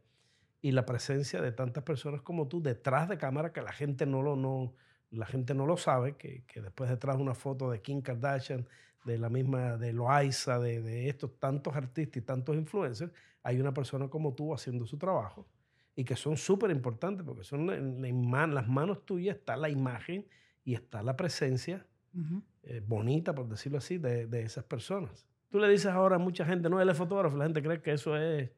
y 0.62 0.74
la 0.74 0.86
presencia 0.86 1.42
de 1.42 1.54
tantas 1.54 1.86
personas 1.86 2.22
como 2.22 2.50
tú 2.50 2.62
detrás 2.62 3.08
de 3.08 3.18
cámara 3.18 3.54
que 3.54 3.62
la 3.62 3.72
gente 3.72 4.06
no 4.06 4.22
lo, 4.22 4.36
no, 4.36 4.74
la 5.10 5.26
gente 5.26 5.54
no 5.54 5.66
lo 5.66 5.78
sabe, 5.78 6.18
que, 6.18 6.44
que 6.48 6.62
después 6.62 6.90
detrás 6.90 7.16
de 7.16 7.24
una 7.24 7.34
foto 7.34 7.72
de 7.72 7.82
Kim 7.82 8.02
Kardashian, 8.02 8.68
de 9.06 9.18
la 9.18 9.30
misma, 9.30 9.78
de 9.78 9.94
Loaiza, 9.94 10.60
de, 10.60 10.82
de 10.82 11.08
estos 11.08 11.40
tantos 11.40 11.74
artistas 11.74 12.18
y 12.18 12.26
tantos 12.26 12.58
influencers, 12.58 13.14
hay 13.42 13.62
una 13.62 13.74
persona 13.74 14.10
como 14.10 14.34
tú 14.34 14.54
haciendo 14.54 14.86
su 14.86 14.98
trabajo 14.98 15.48
y 15.96 16.04
que 16.04 16.16
son 16.16 16.38
súper 16.38 16.72
importantes 16.72 17.26
porque 17.26 17.44
son 17.44 17.70
en, 17.70 18.32
las 18.54 18.68
manos 18.68 19.06
tuyas 19.06 19.38
está 19.38 19.56
la 19.56 19.70
imagen 19.70 20.28
y 20.64 20.74
está 20.74 21.02
la 21.04 21.16
presencia 21.16 21.86
eh, 22.64 22.82
bonita, 22.86 23.36
por 23.36 23.48
decirlo 23.48 23.78
así, 23.78 23.98
de, 23.98 24.26
de, 24.28 24.44
esas 24.44 24.64
personas. 24.64 25.26
Tú 25.50 25.60
le 25.60 25.70
dices 25.70 25.88
ahora 25.88 26.16
a 26.16 26.20
mucha 26.20 26.46
gente, 26.46 26.70
no, 26.70 26.82
él 26.82 26.90
es 26.90 26.98
fotógrafo, 26.98 27.38
la 27.38 27.46
gente 27.46 27.62
cree 27.62 27.82
que 27.82 27.92
eso 27.92 28.16
es... 28.18 28.50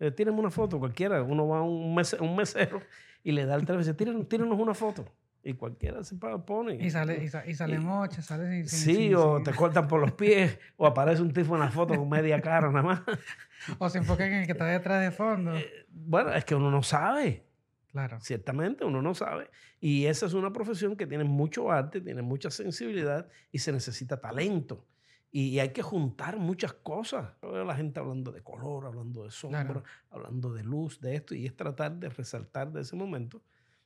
Eh, 0.00 0.10
tírenme 0.10 0.40
una 0.40 0.50
foto, 0.50 0.78
cualquiera. 0.78 1.22
Uno 1.22 1.48
va 1.48 1.58
a 1.58 1.62
un, 1.62 1.94
mes, 1.94 2.12
un 2.14 2.36
mesero 2.36 2.80
y 3.22 3.32
le 3.32 3.46
da 3.46 3.54
el 3.54 3.64
teléfono 3.64 3.90
y 3.90 4.24
dice, 4.26 4.42
una 4.42 4.74
foto. 4.74 5.06
Y 5.46 5.52
cualquiera 5.54 6.02
se 6.02 6.16
pone. 6.16 6.76
Y 6.76 6.90
sale, 6.90 7.22
y, 7.22 7.28
sale, 7.28 7.50
y 7.50 7.54
sale 7.54 7.78
mocha, 7.78 8.22
sale 8.22 8.66
sin, 8.66 8.94
Sí, 8.96 9.14
o 9.14 9.42
te 9.42 9.52
cortan 9.52 9.86
por 9.86 10.00
los 10.00 10.12
pies, 10.12 10.58
o 10.78 10.86
aparece 10.86 11.20
un 11.20 11.34
tipo 11.34 11.54
en 11.54 11.60
la 11.60 11.70
foto 11.70 11.94
con 11.94 12.08
media 12.08 12.40
cara 12.40 12.70
nada 12.70 12.82
más. 12.82 13.02
O 13.78 13.88
se 13.88 13.96
enfocan 13.98 14.30
en 14.30 14.40
el 14.40 14.46
que 14.46 14.52
está 14.52 14.66
detrás 14.66 15.02
de 15.02 15.10
fondo. 15.10 15.56
Eh, 15.56 15.86
bueno, 15.88 16.34
es 16.34 16.44
que 16.44 16.54
uno 16.54 16.70
no 16.70 16.82
sabe. 16.82 17.46
Claro. 17.90 18.20
Ciertamente 18.20 18.84
uno 18.84 19.00
no 19.00 19.14
sabe. 19.14 19.50
Y 19.80 20.04
esa 20.04 20.26
es 20.26 20.34
una 20.34 20.52
profesión 20.52 20.96
que 20.96 21.06
tiene 21.06 21.24
mucho 21.24 21.70
arte, 21.70 22.00
tiene 22.00 22.20
mucha 22.20 22.50
sensibilidad 22.50 23.26
y 23.52 23.58
se 23.58 23.72
necesita 23.72 24.20
talento. 24.20 24.84
Y, 25.30 25.58
hay 25.58 25.70
que 25.70 25.82
juntar 25.82 26.38
muchas 26.38 26.74
cosas. 26.74 27.30
veo 27.40 27.64
la 27.64 27.74
gente 27.74 28.00
hablando 28.00 28.32
de 28.32 28.42
color, 28.42 28.86
hablando 28.86 29.24
de 29.24 29.30
sombra, 29.30 29.82
hablando 30.10 30.52
de 30.52 30.62
luz, 30.62 31.00
de 31.00 31.16
esto, 31.16 31.34
y 31.34 31.46
es 31.46 31.56
tratar 31.56 31.92
de 31.96 32.08
resaltar 32.08 32.70
de 32.70 32.82
ese 32.82 32.94
momento 32.96 33.42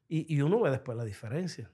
y, 0.08 0.40
uno 0.40 0.60
ve 0.60 0.70
después 0.70 0.96
la 0.96 1.04
diferencia. 1.04 1.70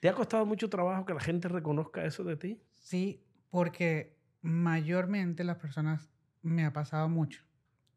¿Te 0.00 0.08
ha 0.08 0.14
costado 0.14 0.44
mucho 0.46 0.68
trabajo 0.68 1.04
que 1.06 1.14
la 1.14 1.20
gente 1.20 1.48
reconozca 1.48 2.04
eso 2.04 2.24
de 2.24 2.36
ti? 2.36 2.62
Sí, 2.72 3.22
porque 3.50 4.16
mayormente 4.42 5.44
las 5.44 5.58
personas 5.58 6.10
me 6.42 6.64
ha 6.64 6.72
pasado 6.72 7.08
mucho. 7.08 7.44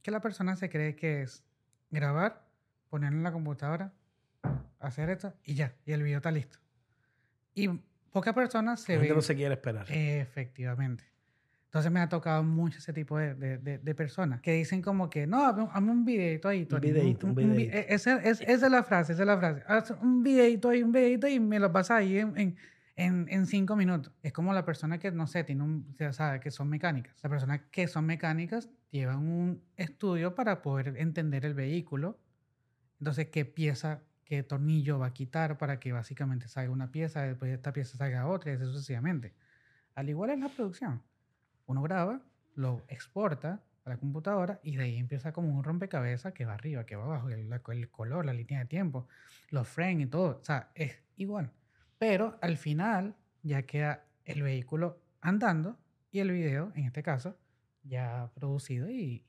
Que 0.02 0.12
la 0.12 0.22
persona 0.22 0.56
se 0.56 0.70
cree 0.70 0.96
que 0.96 1.24
es 1.24 1.44
grabar, 1.90 2.46
ponerlo 2.90 3.18
en 3.18 3.24
la 3.24 3.32
computadora, 3.32 3.94
hacer 4.80 5.10
esto 5.10 5.34
y 5.44 5.56
ya, 5.56 5.75
y 5.86 5.94
el 5.94 6.04
video 6.04 6.18
está 6.18 6.32
listo. 6.32 6.60
Y 7.56 7.70
pocas 8.12 8.34
personas 8.34 8.82
se 8.82 8.98
ven. 8.98 9.16
no 9.16 9.22
se 9.22 9.36
quiere 9.36 9.56
esperar. 9.56 9.88
Efectivamente. 9.90 11.12
Entonces 11.74 11.92
me 11.92 12.01
ha 12.01 12.08
tocado 12.08 12.44
mucho 12.44 12.77
ese 12.77 12.94
tipo 12.94 13.18
de, 13.18 13.34
de, 13.34 13.80
de, 13.80 13.96
personas 13.96 14.42
que 14.42 14.53
dicen 14.53 14.84
como 14.84 15.10
que, 15.10 15.25
no, 15.25 15.44
hazme 15.44 15.92
un 15.92 16.06
videito 16.06 16.48
ahí. 16.48 16.68
Un 16.72 16.80
videito, 16.80 17.25
un, 17.25 17.34
videito. 17.34 17.75
E, 17.75 17.88
esa, 17.89 18.18
es, 18.18 18.42
esa 18.42 18.65
es 18.68 18.72
la 18.72 18.84
frase, 18.84 19.13
esa 19.13 19.24
es 19.24 19.27
la 19.27 19.39
frase. 19.39 19.63
Haz 19.65 19.89
un 20.00 20.22
videito 20.22 20.70
ahí, 20.70 20.84
un 20.84 20.92
videito 20.92 21.27
y 21.27 21.39
me 21.39 21.58
lo 21.58 21.72
pasa 21.72 21.96
ahí 21.96 22.20
en, 22.20 22.38
en, 22.38 22.58
en, 22.96 23.25
en, 23.27 23.48
cinco 23.48 23.75
minutos. 23.75 24.13
Es 24.22 24.32
como 24.32 24.53
la 24.53 24.63
persona 24.63 25.00
que, 25.00 25.12
no 25.12 25.25
sé, 25.25 25.44
tiene 25.46 25.63
un, 25.63 25.96
o 26.00 26.13
sabe 26.13 26.39
que 26.39 26.51
son 26.51 26.70
mecánicas. 26.70 27.15
Las 27.24 27.32
personas 27.32 27.62
que 27.72 27.88
son 27.88 28.06
mecánicas 28.06 28.70
llevan 28.92 29.27
un 29.27 29.63
estudio 29.75 30.36
para 30.36 30.62
poder 30.62 30.94
entender 30.98 31.44
el 31.44 31.56
vehículo. 31.56 32.20
Entonces, 33.00 33.30
qué 33.30 33.46
pieza, 33.46 34.03
qué 34.25 34.44
tornillo 34.44 35.00
va 35.00 35.08
a 35.08 35.13
quitar 35.13 35.58
para 35.58 35.80
que 35.80 35.92
básicamente 35.92 36.48
salga 36.48 36.72
una 36.72 36.92
pieza, 36.92 37.24
después 37.24 37.50
de 37.50 37.56
esta 37.56 37.74
pieza 37.74 37.98
salga 37.98 38.27
otra 38.27 38.51
y 38.51 38.56
así 38.58 38.65
sucesivamente. 38.65 39.34
Al 39.96 40.08
igual 40.08 40.30
es 40.30 40.39
la 40.39 40.50
producción 40.50 41.01
uno 41.65 41.82
graba, 41.82 42.22
lo 42.55 42.84
exporta 42.88 43.62
a 43.86 43.89
la 43.89 43.98
computadora 43.98 44.60
y 44.63 44.75
de 44.75 44.84
ahí 44.84 44.98
empieza 44.98 45.34
como 45.34 45.50
un 45.50 45.63
rompecabezas 45.63 46.34
que 46.34 46.46
va 46.46 46.53
arriba, 46.53 46.86
que 46.86 46.96
va 46.96 47.05
abajo, 47.05 47.29
el, 47.29 47.89
color, 47.89 48.25
la 48.25 48.34
línea 48.34 48.60
de 48.60 48.65
tiempo, 48.65 49.08
los 49.50 49.67
frames 49.67 50.08
y 50.08 50.10
todo. 50.10 50.39
O 50.39 50.43
sea, 50.43 50.72
es 50.75 51.01
igual. 51.17 51.51
Pero 51.98 52.38
al 52.41 52.58
final 52.58 53.15
ya 53.41 53.63
queda 53.63 54.05
el 54.25 54.43
vehículo 54.43 55.00
andando 55.22 55.77
y 56.12 56.20
el 56.20 56.32
video, 56.32 56.72
en 56.75 56.86
este 56.86 57.03
caso, 57.03 57.38
ya 57.84 58.29
producido 58.34 58.89
y... 58.89 59.24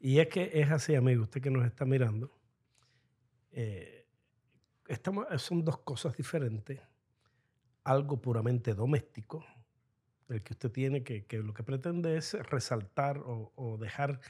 Y, 0.00 0.18
es 0.18 0.26
que 0.28 0.50
es 0.52 0.68
así, 0.70 0.96
amigo, 0.96 1.22
usted 1.22 1.40
que 1.40 1.50
nos 1.50 1.64
está 1.64 1.84
mirando. 1.84 2.36
Eh, 3.52 4.08
estamos, 4.88 5.26
son 5.40 5.64
dos 5.64 5.78
cosas 5.78 6.16
diferentes. 6.16 6.80
Algo 7.84 8.20
puramente 8.20 8.74
doméstico, 8.74 9.44
el 10.32 10.42
que 10.42 10.54
usted 10.54 10.70
tiene, 10.70 11.02
que, 11.02 11.24
que 11.26 11.38
lo 11.38 11.54
que 11.54 11.62
pretende 11.62 12.16
es 12.16 12.34
resaltar 12.48 13.18
o, 13.18 13.52
o 13.54 13.78
dejar 13.78 14.20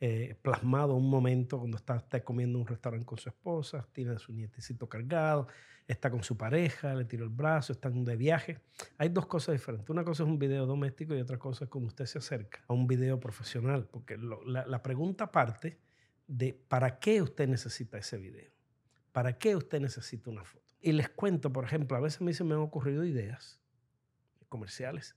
eh, 0.00 0.36
plasmado 0.42 0.94
un 0.94 1.08
momento 1.08 1.58
cuando 1.58 1.76
está, 1.76 1.96
está 1.96 2.22
comiendo 2.22 2.58
en 2.58 2.62
un 2.62 2.66
restaurante 2.66 3.06
con 3.06 3.18
su 3.18 3.28
esposa, 3.28 3.86
tiene 3.92 4.12
a 4.12 4.18
su 4.18 4.32
nietecito 4.32 4.88
cargado, 4.88 5.46
está 5.86 6.10
con 6.10 6.22
su 6.22 6.36
pareja, 6.36 6.94
le 6.94 7.04
tiró 7.04 7.24
el 7.24 7.30
brazo, 7.30 7.72
están 7.72 8.04
de 8.04 8.16
viaje. 8.16 8.60
Hay 8.98 9.08
dos 9.08 9.26
cosas 9.26 9.54
diferentes. 9.54 9.88
Una 9.88 10.04
cosa 10.04 10.24
es 10.24 10.28
un 10.28 10.38
video 10.38 10.66
doméstico 10.66 11.14
y 11.14 11.20
otra 11.20 11.38
cosa 11.38 11.64
es 11.64 11.70
cuando 11.70 11.88
usted 11.88 12.06
se 12.06 12.18
acerca 12.18 12.62
a 12.68 12.74
un 12.74 12.86
video 12.86 13.20
profesional, 13.20 13.86
porque 13.90 14.18
la, 14.18 14.66
la 14.66 14.82
pregunta 14.82 15.30
parte 15.30 15.78
de 16.26 16.52
para 16.52 16.98
qué 16.98 17.22
usted 17.22 17.48
necesita 17.48 17.96
ese 17.96 18.18
video, 18.18 18.50
para 19.12 19.38
qué 19.38 19.56
usted 19.56 19.80
necesita 19.80 20.28
una 20.28 20.44
foto. 20.44 20.74
Y 20.80 20.92
les 20.92 21.08
cuento, 21.08 21.50
por 21.52 21.64
ejemplo, 21.64 21.96
a 21.96 22.00
veces 22.00 22.20
a 22.20 22.24
mí 22.24 22.34
se 22.34 22.44
me 22.44 22.54
han 22.54 22.60
ocurrido 22.60 23.04
ideas 23.04 23.58
comerciales 24.50 25.16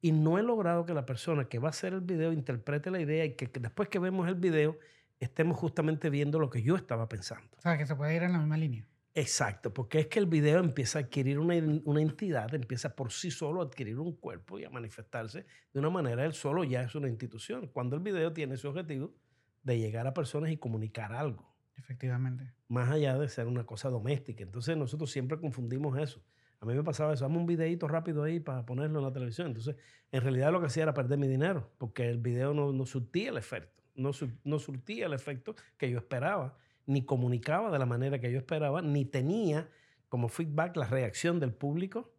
y 0.00 0.12
no 0.12 0.38
he 0.38 0.42
logrado 0.42 0.84
que 0.84 0.94
la 0.94 1.06
persona 1.06 1.48
que 1.48 1.58
va 1.58 1.68
a 1.68 1.70
hacer 1.70 1.92
el 1.92 2.00
video 2.00 2.32
interprete 2.32 2.90
la 2.90 3.00
idea 3.00 3.24
y 3.24 3.34
que, 3.34 3.46
después 3.46 3.88
que 3.88 3.98
vemos 3.98 4.28
el 4.28 4.34
video 4.34 4.78
estemos 5.18 5.56
justamente 5.56 6.10
viendo 6.10 6.38
lo 6.38 6.50
que 6.50 6.62
yo 6.62 6.76
estaba 6.76 7.08
pensando. 7.08 7.48
O 7.56 7.60
sea, 7.60 7.78
que 7.78 7.86
se 7.86 7.94
puede 7.96 8.14
ir 8.14 8.22
en 8.22 8.32
la 8.32 8.38
misma 8.38 8.56
línea. 8.56 8.86
Exacto, 9.14 9.72
porque 9.72 10.00
es 10.00 10.06
que 10.08 10.18
el 10.18 10.26
video 10.26 10.58
empieza 10.58 10.98
a 10.98 11.02
adquirir 11.02 11.38
una, 11.38 11.54
una, 11.84 12.02
entidad, 12.02 12.54
empieza 12.54 12.94
por 12.94 13.10
sí 13.10 13.30
solo 13.30 13.62
a 13.62 13.64
adquirir 13.64 13.98
un 13.98 14.12
cuerpo 14.12 14.58
y 14.58 14.64
a 14.64 14.70
manifestarse 14.70 15.46
de 15.72 15.80
una 15.80 15.88
manera, 15.88 16.26
él 16.26 16.34
solo 16.34 16.64
ya 16.64 16.82
es 16.82 16.94
una 16.94 17.08
institución. 17.08 17.68
Cuando 17.68 17.96
el 17.96 18.02
video 18.02 18.34
tiene 18.34 18.58
su 18.58 18.68
objetivo 18.68 19.14
de 19.62 19.78
llegar 19.78 20.06
a 20.06 20.12
personas 20.12 20.50
y 20.50 20.58
comunicar 20.58 21.14
algo. 21.14 21.56
Efectivamente. 21.76 22.52
Más 22.68 22.90
allá 22.90 23.18
de 23.18 23.28
ser 23.28 23.46
una 23.46 23.64
cosa 23.64 23.90
doméstica. 23.90 24.42
Entonces 24.42 24.76
nosotros 24.76 25.10
siempre 25.10 25.38
confundimos 25.38 25.98
eso. 25.98 26.22
A 26.60 26.66
mí 26.66 26.74
me 26.74 26.82
pasaba 26.82 27.12
eso, 27.12 27.24
dame 27.24 27.36
un 27.38 27.46
videito 27.46 27.86
rápido 27.86 28.22
ahí 28.22 28.40
para 28.40 28.64
ponerlo 28.64 28.98
en 28.98 29.04
la 29.04 29.12
televisión. 29.12 29.48
Entonces, 29.48 29.76
en 30.10 30.22
realidad 30.22 30.52
lo 30.52 30.60
que 30.60 30.66
hacía 30.66 30.84
era 30.84 30.94
perder 30.94 31.18
mi 31.18 31.28
dinero, 31.28 31.70
porque 31.78 32.08
el 32.08 32.18
video 32.18 32.54
no, 32.54 32.72
no 32.72 32.86
surtía 32.86 33.30
el 33.30 33.36
efecto, 33.36 33.82
no, 33.94 34.10
no 34.44 34.58
surtía 34.58 35.06
el 35.06 35.12
efecto 35.12 35.54
que 35.76 35.90
yo 35.90 35.98
esperaba, 35.98 36.56
ni 36.86 37.04
comunicaba 37.04 37.70
de 37.70 37.78
la 37.78 37.86
manera 37.86 38.18
que 38.20 38.32
yo 38.32 38.38
esperaba, 38.38 38.80
ni 38.80 39.04
tenía 39.04 39.68
como 40.08 40.28
feedback 40.28 40.76
la 40.76 40.86
reacción 40.86 41.40
del 41.40 41.52
público. 41.52 42.12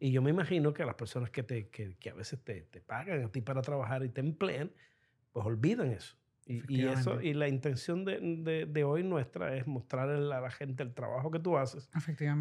Y 0.00 0.10
yo 0.10 0.22
me 0.22 0.30
imagino 0.30 0.74
que 0.74 0.84
las 0.84 0.96
personas 0.96 1.30
que, 1.30 1.44
te, 1.44 1.68
que, 1.68 1.94
que 1.96 2.10
a 2.10 2.14
veces 2.14 2.42
te, 2.42 2.62
te, 2.62 2.80
pagan 2.80 3.22
a 3.22 3.28
ti 3.28 3.42
para 3.42 3.62
trabajar 3.62 4.04
y 4.04 4.08
te 4.08 4.20
emplean, 4.20 4.72
pues 5.30 5.46
olvidan 5.46 5.92
eso. 5.92 6.16
Y, 6.44 6.86
eso, 6.86 7.20
y 7.20 7.34
la 7.34 7.48
intención 7.48 8.04
de, 8.04 8.66
de, 8.68 8.84
hoy 8.84 9.04
nuestra 9.04 9.56
es 9.56 9.66
mostrar 9.66 10.10
a 10.10 10.18
la 10.18 10.50
gente 10.50 10.82
el 10.82 10.92
trabajo 10.92 11.30
que 11.30 11.38
tú 11.38 11.56
haces, 11.56 11.88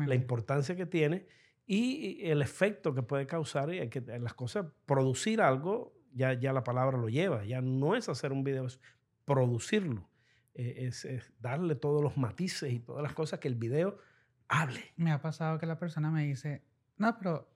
la 0.07 0.15
importancia 0.15 0.75
que 0.75 0.87
tiene 0.87 1.27
y 1.67 2.25
el 2.25 2.41
efecto 2.41 2.93
que 2.93 3.03
puede 3.03 3.27
causar 3.27 3.73
y 3.73 3.87
que 3.89 4.01
las 4.01 4.33
cosas, 4.33 4.65
producir 4.85 5.41
algo, 5.41 5.93
ya, 6.13 6.33
ya 6.33 6.51
la 6.51 6.63
palabra 6.63 6.97
lo 6.97 7.09
lleva, 7.09 7.45
ya 7.45 7.61
no 7.61 7.95
es 7.95 8.09
hacer 8.09 8.33
un 8.33 8.43
video, 8.43 8.65
es 8.65 8.79
producirlo, 9.23 10.09
eh, 10.55 10.87
es, 10.87 11.05
es, 11.05 11.31
darle 11.39 11.75
todos 11.75 12.03
los 12.03 12.17
matices 12.17 12.73
y 12.73 12.79
todas 12.79 13.03
las 13.03 13.13
cosas 13.13 13.39
que 13.39 13.47
el 13.47 13.55
video 13.55 13.99
hable. 14.47 14.81
Me 14.97 15.11
ha 15.11 15.21
pasado 15.21 15.59
que 15.59 15.65
la 15.65 15.77
persona 15.77 16.09
me 16.09 16.25
dice, 16.25 16.63
no, 16.97 17.17
pero 17.17 17.49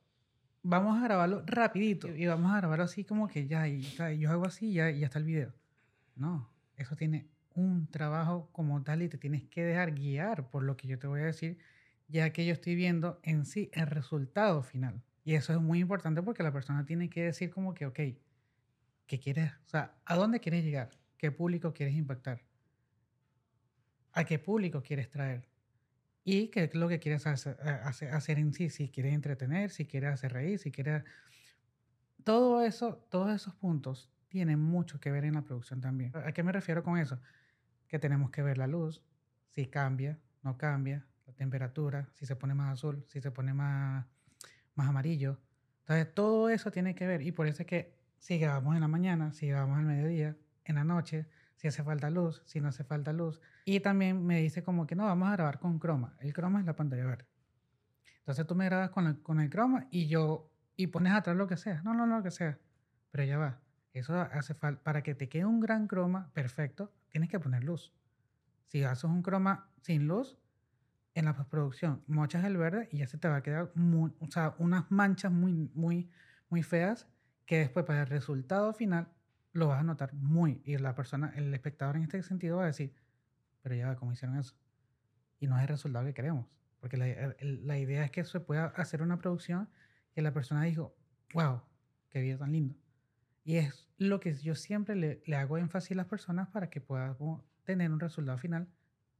vamos 0.61 0.97
a 0.97 1.03
grabarlo 1.03 1.43
rapidito 1.45 2.07
y 2.07 2.25
vamos 2.25 2.51
a 2.53 2.57
grabarlo 2.57 2.85
así 2.85 3.03
como 3.03 3.27
que 3.27 3.47
ya, 3.47 3.67
y, 3.67 3.81
yo 4.17 4.31
hago 4.31 4.45
así 4.45 4.69
y 4.69 4.73
ya, 4.75 4.91
y 4.91 4.99
ya 4.99 5.07
está 5.07 5.19
el 5.19 5.25
video. 5.25 5.53
No, 6.15 6.49
eso 6.77 6.95
tiene 6.95 7.29
un 7.53 7.87
trabajo 7.89 8.49
como 8.51 8.83
tal 8.83 9.01
y 9.01 9.09
te 9.09 9.17
tienes 9.17 9.43
que 9.43 9.63
dejar 9.63 9.93
guiar 9.93 10.49
por 10.49 10.63
lo 10.63 10.77
que 10.77 10.87
yo 10.87 10.99
te 10.99 11.07
voy 11.07 11.21
a 11.21 11.25
decir, 11.25 11.57
ya 12.07 12.31
que 12.31 12.45
yo 12.45 12.53
estoy 12.53 12.75
viendo 12.75 13.19
en 13.23 13.45
sí 13.45 13.69
el 13.73 13.87
resultado 13.87 14.61
final. 14.61 15.01
Y 15.23 15.33
eso 15.33 15.53
es 15.53 15.59
muy 15.59 15.79
importante 15.79 16.21
porque 16.21 16.43
la 16.43 16.51
persona 16.53 16.85
tiene 16.85 17.09
que 17.09 17.23
decir 17.23 17.49
como 17.49 17.73
que, 17.73 17.85
ok, 17.85 17.99
¿qué 19.07 19.19
quieres? 19.19 19.53
O 19.65 19.69
sea, 19.69 19.95
¿a 20.05 20.15
dónde 20.15 20.39
quieres 20.39 20.63
llegar? 20.63 20.97
¿Qué 21.17 21.31
público 21.31 21.73
quieres 21.73 21.95
impactar? 21.95 22.41
¿A 24.11 24.23
qué 24.25 24.37
público 24.37 24.83
quieres 24.83 25.09
traer? 25.09 25.49
Y 26.23 26.47
qué 26.47 26.63
es 26.63 26.75
lo 26.75 26.87
que 26.87 26.99
quieres 26.99 27.27
hacer, 27.27 27.57
hacer, 27.61 28.39
en 28.39 28.53
sí, 28.53 28.69
si 28.69 28.89
quieres 28.89 29.13
entretener, 29.13 29.69
si 29.69 29.85
quieres 29.85 30.13
hacer 30.13 30.33
reír, 30.33 30.59
si 30.59 30.71
quieres... 30.71 31.03
Todo 32.23 32.63
eso, 32.63 33.05
todos 33.09 33.35
esos 33.35 33.53
puntos 33.55 34.11
tiene 34.35 34.57
mucho 34.57 34.99
que 34.99 35.11
ver 35.11 35.23
en 35.23 35.35
la 35.35 35.43
producción 35.43 35.79
también. 35.79 36.11
¿A 36.13 36.33
qué 36.33 36.43
me 36.43 36.51
refiero 36.51 36.83
con 36.83 36.97
eso? 36.97 37.21
Que 37.87 37.99
tenemos 37.99 38.31
que 38.31 38.41
ver 38.41 38.57
la 38.57 38.67
luz, 38.67 39.01
si 39.47 39.67
cambia, 39.67 40.19
no 40.43 40.57
cambia, 40.57 41.07
la 41.25 41.31
temperatura, 41.31 42.09
si 42.11 42.25
se 42.25 42.35
pone 42.35 42.53
más 42.53 42.73
azul, 42.73 43.05
si 43.07 43.21
se 43.21 43.31
pone 43.31 43.53
más, 43.53 44.05
más 44.73 44.89
amarillo. 44.89 45.39
Entonces, 45.79 46.13
todo 46.13 46.49
eso 46.49 46.69
tiene 46.69 46.95
que 46.95 47.07
ver 47.07 47.21
y 47.21 47.31
por 47.31 47.47
eso 47.47 47.63
es 47.63 47.65
que 47.65 47.95
si 48.17 48.37
grabamos 48.37 48.75
en 48.75 48.81
la 48.81 48.89
mañana, 48.89 49.31
si 49.31 49.47
grabamos 49.47 49.77
al 49.77 49.85
mediodía, 49.85 50.35
en 50.65 50.75
la 50.75 50.83
noche, 50.83 51.29
si 51.55 51.69
hace 51.69 51.81
falta 51.81 52.09
luz, 52.09 52.43
si 52.45 52.59
no 52.59 52.67
hace 52.67 52.83
falta 52.83 53.13
luz. 53.13 53.39
Y 53.63 53.79
también 53.79 54.21
me 54.25 54.41
dice 54.41 54.63
como 54.63 54.85
que 54.85 54.97
no, 54.97 55.05
vamos 55.05 55.29
a 55.29 55.31
grabar 55.31 55.59
con 55.59 55.79
croma. 55.79 56.17
El 56.19 56.33
croma 56.33 56.59
es 56.59 56.65
la 56.65 56.75
pantalla 56.75 57.05
verde. 57.05 57.25
Entonces 58.17 58.45
tú 58.45 58.53
me 58.53 58.65
grabas 58.65 58.89
con 58.89 59.07
el, 59.07 59.21
con 59.21 59.39
el 59.39 59.49
croma 59.49 59.87
y 59.91 60.07
yo, 60.07 60.51
y 60.75 60.87
pones 60.87 61.13
atrás 61.13 61.37
lo 61.37 61.47
que 61.47 61.55
sea. 61.55 61.81
No, 61.83 61.93
no, 61.93 62.05
no, 62.05 62.17
lo 62.17 62.23
que 62.23 62.31
sea. 62.31 62.59
Pero 63.11 63.23
ya 63.23 63.37
va. 63.37 63.61
Eso 63.95 64.19
hace 64.19 64.53
falta, 64.53 64.83
para 64.83 65.03
que 65.03 65.15
te 65.15 65.29
quede 65.29 65.45
un 65.45 65.59
gran 65.59 65.87
croma 65.87 66.29
perfecto, 66.33 66.93
tienes 67.09 67.29
que 67.29 67.39
poner 67.39 67.63
luz. 67.63 67.93
Si 68.67 68.83
haces 68.83 69.05
un 69.05 69.21
croma 69.21 69.69
sin 69.81 70.07
luz, 70.07 70.37
en 71.13 71.23
la 71.23 71.33
postproducción 71.33 72.03
mochas 72.07 72.43
el 72.43 72.57
verde 72.57 72.89
y 72.91 72.97
ya 72.97 73.07
se 73.07 73.17
te 73.17 73.29
va 73.29 73.37
a 73.37 73.41
quedar 73.41 73.71
o 73.73 74.27
sea, 74.29 74.53
unas 74.59 74.91
manchas 74.91 75.31
muy, 75.31 75.53
muy, 75.73 76.11
muy 76.49 76.61
feas 76.61 77.07
que 77.45 77.59
después 77.59 77.85
para 77.85 78.01
el 78.01 78.07
resultado 78.07 78.73
final 78.73 79.07
lo 79.53 79.69
vas 79.69 79.79
a 79.79 79.83
notar 79.83 80.13
muy. 80.13 80.61
Y 80.65 80.77
la 80.77 80.93
persona, 80.93 81.31
el 81.37 81.53
espectador 81.53 81.95
en 81.95 82.03
este 82.03 82.21
sentido 82.21 82.57
va 82.57 82.63
a 82.63 82.67
decir, 82.67 82.93
pero 83.61 83.75
ya, 83.75 83.95
¿cómo 83.95 84.11
hicieron 84.11 84.37
eso? 84.37 84.55
Y 85.39 85.47
no 85.47 85.55
es 85.55 85.61
el 85.61 85.69
resultado 85.69 86.05
que 86.05 86.13
queremos. 86.13 86.47
Porque 86.81 86.97
la, 86.97 87.77
idea 87.79 88.03
es 88.03 88.11
que 88.11 88.25
se 88.25 88.41
pueda 88.41 88.65
hacer 88.75 89.01
una 89.01 89.17
producción 89.17 89.69
que 90.13 90.21
la 90.21 90.33
persona 90.33 90.63
dijo, 90.63 90.93
wow, 91.33 91.61
qué 92.09 92.19
vida 92.19 92.37
tan 92.37 92.51
lindo. 92.51 92.75
Y 93.45 93.57
es 93.57 93.87
lo 93.97 94.19
que 94.19 94.33
yo 94.33 94.55
siempre 94.55 94.95
le, 94.95 95.21
le 95.25 95.35
hago 95.37 95.57
énfasis 95.57 95.91
a 95.91 95.95
las 95.95 96.07
personas 96.07 96.49
para 96.49 96.69
que 96.69 96.81
puedan 96.81 97.15
tener 97.63 97.91
un 97.91 97.99
resultado 97.99 98.37
final 98.37 98.67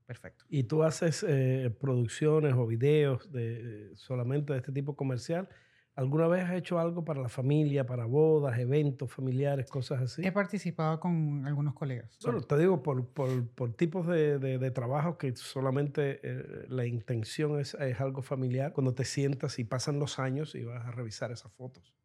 perfecto. 0.06 0.46
¿Y 0.50 0.64
tú 0.64 0.84
haces 0.84 1.24
eh, 1.28 1.74
producciones 1.80 2.54
o 2.56 2.66
videos 2.68 3.32
de, 3.32 3.92
solamente 3.96 4.54
de 4.54 4.60
este 4.60 4.72
tipo 4.72 4.96
comercial? 4.96 5.48
¿Alguna 5.94 6.28
vez 6.28 6.44
has 6.44 6.56
hecho 6.56 6.78
algo 6.78 7.06
para 7.06 7.22
la 7.22 7.30
familia, 7.30 7.86
para 7.86 8.06
bodas, 8.06 8.60
eventos 8.60 9.10
familiares, 9.10 9.68
cosas 9.68 10.02
así? 10.02 10.26
He 10.26 10.32
participado 10.32 11.00
con 11.00 11.46
algunos 11.48 11.74
colegas. 11.74 12.18
Bueno, 12.22 12.42
te 12.42 12.58
digo, 12.58 12.84
por, 12.84 13.08
por, 13.08 13.48
por 13.50 13.74
tipos 13.74 14.06
de, 14.06 14.38
de, 14.38 14.58
de 14.58 14.72
trabajo 14.72 15.18
que 15.18 15.34
solamente 15.38 16.20
eh, 16.22 16.66
la 16.68 16.86
intención 16.86 17.60
es, 17.60 17.76
es 17.76 18.02
algo 18.02 18.22
familiar, 18.22 18.74
cuando 18.74 18.94
te 18.94 19.06
sientas 19.06 19.58
y 19.58 19.64
pasan 19.64 19.98
los 20.00 20.20
años 20.20 20.54
y 20.56 20.66
vas 20.66 20.86
a 20.86 20.92
revisar 20.92 21.32
esas 21.32 21.54
fotos. 21.54 21.96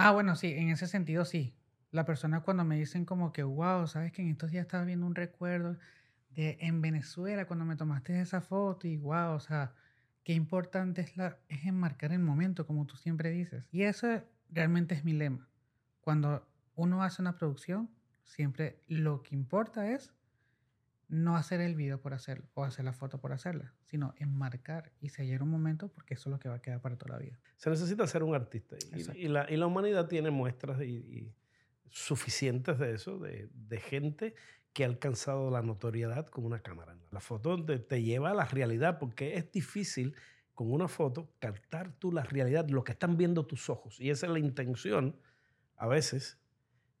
Ah, 0.00 0.12
bueno, 0.12 0.36
sí, 0.36 0.52
en 0.52 0.68
ese 0.70 0.86
sentido 0.86 1.24
sí. 1.24 1.56
La 1.90 2.04
persona 2.04 2.42
cuando 2.42 2.64
me 2.64 2.76
dicen 2.76 3.04
como 3.04 3.32
que, 3.32 3.42
wow, 3.42 3.86
sabes 3.88 4.12
que 4.12 4.22
en 4.22 4.28
estos 4.28 4.52
días 4.52 4.62
estaba 4.62 4.84
viendo 4.84 5.04
un 5.06 5.16
recuerdo 5.16 5.76
de 6.30 6.56
en 6.60 6.80
Venezuela 6.80 7.46
cuando 7.46 7.64
me 7.64 7.74
tomaste 7.74 8.20
esa 8.20 8.40
foto 8.40 8.86
y 8.86 8.96
wow, 8.96 9.32
o 9.34 9.40
sea, 9.40 9.74
qué 10.22 10.34
importante 10.34 11.00
es, 11.00 11.16
la, 11.16 11.38
es 11.48 11.64
enmarcar 11.66 12.12
el 12.12 12.20
momento, 12.20 12.64
como 12.64 12.86
tú 12.86 12.96
siempre 12.96 13.30
dices. 13.30 13.64
Y 13.72 13.82
eso 13.82 14.22
realmente 14.50 14.94
es 14.94 15.04
mi 15.04 15.14
lema. 15.14 15.48
Cuando 16.00 16.46
uno 16.76 17.02
hace 17.02 17.20
una 17.20 17.34
producción, 17.36 17.90
siempre 18.24 18.80
lo 18.86 19.22
que 19.24 19.34
importa 19.34 19.90
es 19.90 20.12
no 21.08 21.36
hacer 21.36 21.60
el 21.60 21.74
video 21.74 22.00
por 22.00 22.12
hacerlo 22.14 22.46
o 22.54 22.64
hacer 22.64 22.84
la 22.84 22.92
foto 22.92 23.18
por 23.18 23.32
hacerla, 23.32 23.74
sino 23.84 24.14
enmarcar 24.18 24.92
y 25.00 25.08
sellar 25.08 25.42
un 25.42 25.50
momento 25.50 25.88
porque 25.88 26.14
eso 26.14 26.28
es 26.28 26.32
lo 26.32 26.38
que 26.38 26.48
va 26.48 26.56
a 26.56 26.62
quedar 26.62 26.80
para 26.80 26.96
toda 26.96 27.16
la 27.16 27.18
vida. 27.18 27.38
Se 27.56 27.70
necesita 27.70 28.06
ser 28.06 28.22
un 28.22 28.34
artista 28.34 28.76
y, 28.76 29.24
y, 29.24 29.28
la, 29.28 29.50
y 29.50 29.56
la, 29.56 29.66
humanidad 29.66 30.06
tiene 30.06 30.30
muestras 30.30 30.80
y, 30.82 31.32
suficientes 31.90 32.78
de 32.78 32.92
eso, 32.92 33.18
de, 33.18 33.48
de, 33.54 33.80
gente 33.80 34.34
que 34.74 34.84
ha 34.84 34.86
alcanzado 34.86 35.50
la 35.50 35.62
notoriedad 35.62 36.26
con 36.26 36.44
una 36.44 36.60
cámara. 36.60 36.94
La 37.10 37.20
foto 37.20 37.64
te, 37.64 37.78
te 37.78 38.02
lleva 38.02 38.32
a 38.32 38.34
la 38.34 38.44
realidad 38.44 38.98
porque 38.98 39.36
es 39.36 39.50
difícil 39.50 40.14
con 40.54 40.70
una 40.70 40.88
foto 40.88 41.30
captar 41.38 41.92
tú 41.92 42.12
la 42.12 42.24
realidad, 42.24 42.68
lo 42.68 42.84
que 42.84 42.92
están 42.92 43.16
viendo 43.16 43.46
tus 43.46 43.70
ojos. 43.70 43.98
Y 44.00 44.10
esa 44.10 44.26
es 44.26 44.32
la 44.32 44.38
intención 44.38 45.16
a 45.76 45.86
veces 45.86 46.38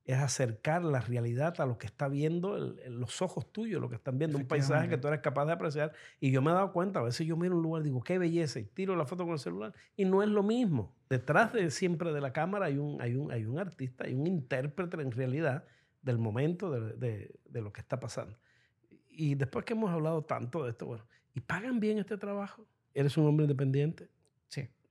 es 0.08 0.16
acercar 0.16 0.82
la 0.84 1.02
realidad 1.02 1.60
a 1.60 1.66
lo 1.66 1.76
que 1.76 1.86
está 1.86 2.08
viendo 2.08 2.56
los 2.56 3.20
ojos 3.20 3.52
tuyos, 3.52 3.78
lo 3.78 3.90
que 3.90 3.96
están 3.96 4.18
viendo, 4.18 4.38
un 4.38 4.46
paisaje 4.46 4.88
que 4.88 4.96
tú 4.96 5.06
eres 5.06 5.20
capaz 5.20 5.44
de 5.44 5.52
apreciar. 5.52 5.92
Y 6.18 6.30
yo 6.30 6.40
me 6.40 6.50
he 6.50 6.54
dado 6.54 6.72
cuenta, 6.72 7.00
a 7.00 7.02
veces 7.02 7.26
yo 7.26 7.36
miro 7.36 7.54
un 7.54 7.62
lugar 7.62 7.82
y 7.82 7.84
digo, 7.90 8.02
qué 8.02 8.16
belleza, 8.16 8.58
y 8.58 8.64
tiro 8.64 8.96
la 8.96 9.04
foto 9.04 9.24
con 9.24 9.34
el 9.34 9.38
celular, 9.38 9.74
y 9.96 10.06
no 10.06 10.22
es 10.22 10.30
lo 10.30 10.42
mismo. 10.42 10.96
Detrás 11.10 11.52
de 11.52 11.70
siempre 11.70 12.10
de 12.14 12.22
la 12.22 12.32
cámara 12.32 12.66
hay 12.66 12.78
un, 12.78 13.02
hay 13.02 13.16
un, 13.16 13.30
hay 13.30 13.44
un 13.44 13.58
artista, 13.58 14.04
hay 14.04 14.14
un 14.14 14.26
intérprete 14.26 14.98
en 14.98 15.12
realidad 15.12 15.64
del 16.00 16.16
momento 16.16 16.70
de, 16.70 16.94
de, 16.94 17.34
de 17.44 17.60
lo 17.60 17.70
que 17.70 17.82
está 17.82 18.00
pasando. 18.00 18.38
Y 19.10 19.34
después 19.34 19.66
que 19.66 19.74
hemos 19.74 19.90
hablado 19.90 20.24
tanto 20.24 20.64
de 20.64 20.70
esto, 20.70 20.86
bueno, 20.86 21.04
¿y 21.34 21.40
pagan 21.40 21.80
bien 21.80 21.98
este 21.98 22.16
trabajo? 22.16 22.66
¿Eres 22.94 23.18
un 23.18 23.26
hombre 23.26 23.44
independiente? 23.44 24.08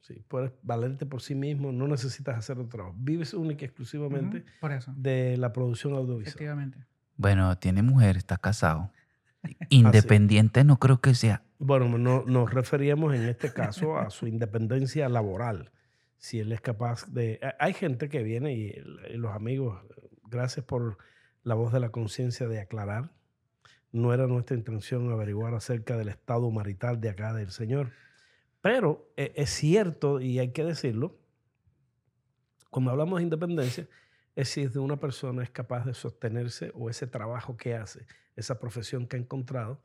Sí. 0.01 0.23
Puedes 0.27 0.51
valerte 0.61 1.05
por 1.05 1.21
sí 1.21 1.35
mismo, 1.35 1.71
no 1.71 1.87
necesitas 1.87 2.37
hacer 2.37 2.57
otro 2.57 2.69
trabajo. 2.69 2.95
Vives 2.97 3.33
única 3.33 3.65
y 3.65 3.67
exclusivamente 3.67 4.45
por 4.61 4.71
eso. 4.71 4.93
de 4.95 5.37
la 5.37 5.51
producción 5.51 5.93
audiovisual. 5.93 6.27
Efectivamente. 6.27 6.85
Bueno, 7.17 7.57
tiene 7.57 7.81
mujer, 7.81 8.15
está 8.15 8.37
casado. 8.37 8.91
Independiente 9.69 10.63
no 10.63 10.77
creo 10.77 11.01
que 11.01 11.13
sea. 11.13 11.43
Bueno, 11.59 11.97
no, 11.97 12.23
nos 12.25 12.53
referíamos 12.53 13.15
en 13.15 13.23
este 13.23 13.51
caso 13.51 13.97
a 13.97 14.09
su 14.09 14.27
independencia 14.27 15.09
laboral. 15.09 15.71
Si 16.17 16.39
él 16.39 16.51
es 16.51 16.61
capaz 16.61 17.07
de... 17.07 17.39
Hay 17.59 17.73
gente 17.73 18.09
que 18.09 18.23
viene 18.23 18.53
y, 18.53 18.73
y 19.09 19.17
los 19.17 19.35
amigos, 19.35 19.81
gracias 20.29 20.65
por 20.65 20.97
la 21.43 21.55
voz 21.55 21.73
de 21.73 21.79
la 21.79 21.89
conciencia 21.89 22.47
de 22.47 22.61
aclarar. 22.61 23.11
No 23.91 24.13
era 24.13 24.27
nuestra 24.27 24.55
intención 24.55 25.11
averiguar 25.11 25.53
acerca 25.55 25.97
del 25.97 26.09
estado 26.09 26.51
marital 26.51 27.01
de 27.01 27.09
acá 27.09 27.33
del 27.33 27.51
Señor 27.51 27.91
pero 28.67 29.13
eh, 29.15 29.31
es 29.37 29.49
cierto, 29.49 30.19
y 30.19 30.39
hay 30.39 30.51
que 30.51 30.65
decirlo, 30.65 31.17
cuando 32.69 32.91
hablamos 32.91 33.19
de 33.19 33.23
independencia, 33.23 33.87
es 34.35 34.49
si 34.49 34.67
de 34.67 34.79
una 34.79 34.99
persona 34.99 35.41
es 35.41 35.49
capaz 35.49 35.85
de 35.85 35.93
sostenerse 35.93 36.73
o 36.75 36.89
ese 36.89 37.07
trabajo 37.07 37.55
que 37.55 37.75
hace, 37.75 38.05
esa 38.35 38.59
profesión 38.59 39.07
que 39.07 39.15
ha 39.15 39.19
encontrado, 39.19 39.81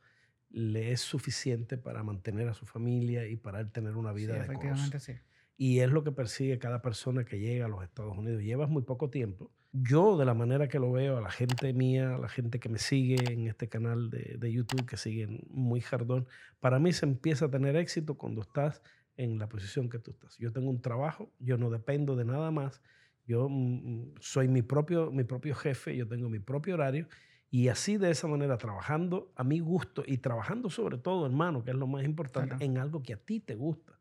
le 0.49 0.91
es 0.91 0.99
suficiente 0.99 1.77
para 1.77 2.03
mantener 2.03 2.49
a 2.49 2.53
su 2.53 2.65
familia 2.65 3.25
y 3.25 3.37
para 3.37 3.61
él 3.61 3.71
tener 3.71 3.95
una 3.95 4.11
vida 4.11 4.33
sí, 4.33 4.39
de 4.39 4.45
efectivamente 4.45 4.99
sí. 4.99 5.13
Y 5.57 5.79
es 5.79 5.91
lo 5.91 6.03
que 6.03 6.11
persigue 6.11 6.57
cada 6.59 6.81
persona 6.81 7.25
que 7.25 7.39
llega 7.39 7.65
a 7.65 7.69
los 7.69 7.83
Estados 7.83 8.17
Unidos. 8.17 8.41
Llevas 8.41 8.69
muy 8.69 8.83
poco 8.83 9.09
tiempo. 9.09 9.51
Yo, 9.71 10.17
de 10.17 10.25
la 10.25 10.33
manera 10.33 10.67
que 10.67 10.79
lo 10.79 10.91
veo, 10.91 11.17
a 11.17 11.21
la 11.21 11.31
gente 11.31 11.73
mía, 11.73 12.15
a 12.15 12.17
la 12.17 12.29
gente 12.29 12.59
que 12.59 12.69
me 12.69 12.77
sigue 12.77 13.15
en 13.31 13.47
este 13.47 13.69
canal 13.69 14.09
de, 14.09 14.35
de 14.37 14.51
YouTube, 14.51 14.85
que 14.85 14.97
siguen 14.97 15.41
muy 15.49 15.81
jardón, 15.81 16.27
para 16.59 16.79
mí 16.79 16.93
se 16.93 17.05
empieza 17.05 17.45
a 17.45 17.49
tener 17.51 17.75
éxito 17.75 18.15
cuando 18.15 18.41
estás 18.41 18.81
en 19.17 19.39
la 19.39 19.47
posición 19.47 19.89
que 19.89 19.99
tú 19.99 20.11
estás. 20.11 20.37
Yo 20.37 20.51
tengo 20.51 20.69
un 20.69 20.81
trabajo, 20.81 21.31
yo 21.39 21.57
no 21.57 21.69
dependo 21.69 22.15
de 22.15 22.25
nada 22.25 22.51
más. 22.51 22.81
Yo 23.25 23.47
mm, 23.49 24.15
soy 24.19 24.47
mi 24.47 24.61
propio, 24.61 25.11
mi 25.11 25.23
propio 25.23 25.55
jefe, 25.55 25.95
yo 25.95 26.07
tengo 26.07 26.29
mi 26.29 26.39
propio 26.39 26.75
horario 26.75 27.07
y 27.53 27.67
así 27.67 27.97
de 27.97 28.09
esa 28.09 28.27
manera, 28.27 28.57
trabajando 28.57 29.31
a 29.35 29.43
mi 29.43 29.59
gusto 29.59 30.03
y 30.07 30.17
trabajando 30.17 30.71
sobre 30.71 30.97
todo, 30.97 31.27
hermano, 31.27 31.63
que 31.63 31.69
es 31.69 31.77
lo 31.77 31.85
más 31.85 32.03
importante, 32.03 32.49
claro. 32.49 32.65
en 32.65 32.79
algo 32.79 33.03
que 33.03 33.13
a 33.13 33.17
ti 33.17 33.39
te 33.39 33.53
gusta 33.53 33.93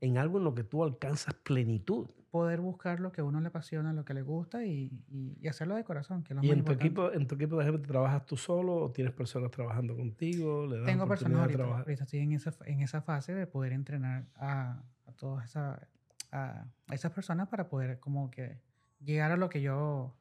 en 0.00 0.18
algo 0.18 0.38
en 0.38 0.44
lo 0.44 0.54
que 0.54 0.64
tú 0.64 0.84
alcanzas 0.84 1.34
plenitud. 1.34 2.08
Poder 2.30 2.60
buscar 2.60 3.00
lo 3.00 3.12
que 3.12 3.22
a 3.22 3.24
uno 3.24 3.40
le 3.40 3.48
apasiona, 3.48 3.92
lo 3.94 4.04
que 4.04 4.12
le 4.12 4.20
gusta 4.22 4.64
y, 4.66 4.90
y, 5.08 5.38
y 5.40 5.48
hacerlo 5.48 5.74
de 5.74 5.84
corazón. 5.84 6.22
Que 6.22 6.34
es 6.34 6.36
lo 6.36 6.44
¿Y 6.44 6.48
más 6.48 6.58
en 6.58 6.64
tu, 6.64 6.72
importante. 6.72 6.86
equipo, 6.86 7.12
en 7.12 7.26
tu 7.26 7.34
equipo 7.36 7.56
de 7.58 7.64
gente 7.64 7.86
trabajas 7.86 8.26
tú 8.26 8.36
solo 8.36 8.76
o 8.76 8.90
tienes 8.90 9.14
personas 9.14 9.50
trabajando 9.50 9.96
contigo? 9.96 10.66
¿Le 10.66 10.84
Tengo 10.84 11.06
personas 11.08 11.40
ahorita, 11.40 11.64
ahorita 11.64 12.04
estoy 12.04 12.18
en 12.20 12.32
esa, 12.32 12.52
en 12.66 12.80
esa 12.80 13.00
fase 13.00 13.32
de 13.34 13.46
poder 13.46 13.72
entrenar 13.72 14.26
a, 14.34 14.82
a 15.06 15.12
todas 15.12 15.46
esa, 15.46 15.88
a, 16.30 16.66
esas 16.90 17.12
personas 17.12 17.48
para 17.48 17.68
poder 17.68 18.00
como 18.00 18.30
que 18.30 18.60
llegar 19.00 19.32
a 19.32 19.36
lo 19.38 19.48
que 19.48 19.62
yo 19.62 20.14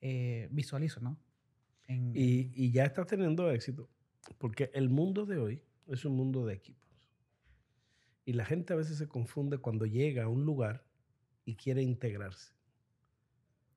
eh, 0.00 0.48
visualizo, 0.50 1.00
¿no? 1.00 1.18
En, 1.88 2.12
Y, 2.14 2.52
y 2.54 2.70
ya 2.72 2.84
estás 2.84 3.06
teniendo 3.06 3.50
éxito 3.50 3.90
porque 4.38 4.70
el 4.72 4.88
mundo 4.88 5.26
de 5.26 5.36
hoy 5.38 5.62
es 5.86 6.06
un 6.06 6.16
mundo 6.16 6.46
de 6.46 6.54
equipos. 6.54 6.82
Y 8.24 8.32
la 8.32 8.44
gente 8.44 8.72
a 8.72 8.76
veces 8.76 8.98
se 8.98 9.08
confunde 9.08 9.58
cuando 9.58 9.86
llega 9.86 10.24
a 10.24 10.28
un 10.28 10.44
lugar 10.44 10.84
y 11.44 11.56
quiere 11.56 11.82
integrarse. 11.82 12.52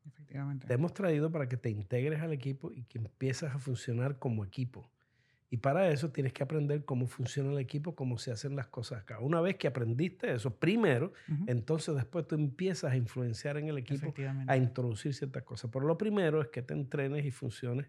efectivamente. 0.06 0.68
Te 0.68 0.74
hemos 0.74 0.94
traído 0.94 1.32
para 1.32 1.50
que 1.50 1.58
te 1.58 1.70
integres 1.70 2.22
al 2.22 2.32
equipo 2.32 2.72
y 2.72 2.84
que 2.84 2.98
empieces 2.98 3.52
a 3.52 3.60
funcionar 3.60 4.20
como 4.20 4.46
equipo. 4.46 4.90
Y 5.50 5.58
para 5.58 5.90
eso 5.90 6.12
tienes 6.12 6.34
que 6.34 6.44
aprender 6.44 6.84
cómo 6.84 7.08
funciona 7.08 7.52
el 7.52 7.60
equipo, 7.60 7.96
cómo 7.96 8.18
se 8.18 8.32
hacen 8.32 8.56
las 8.56 8.68
cosas 8.68 9.02
acá. 9.02 9.20
Una 9.20 9.40
vez 9.40 9.56
que 9.56 9.68
aprendiste 9.68 10.34
eso, 10.34 10.54
primero, 10.54 11.14
entonces 11.46 11.96
después 11.96 12.28
tú 12.28 12.36
empiezas 12.36 12.92
a 12.92 12.98
influenciar 12.98 13.58
en 13.58 13.70
el 13.70 13.78
equipo, 13.78 14.14
a 14.46 14.58
introducir 14.58 15.14
ciertas 15.14 15.44
cosas. 15.44 15.72
Pero 15.72 15.86
lo 15.86 15.98
primero 15.98 16.42
es 16.42 16.50
que 16.50 16.62
te 16.62 16.74
entrenes 16.74 17.26
y 17.26 17.32
funciones 17.32 17.88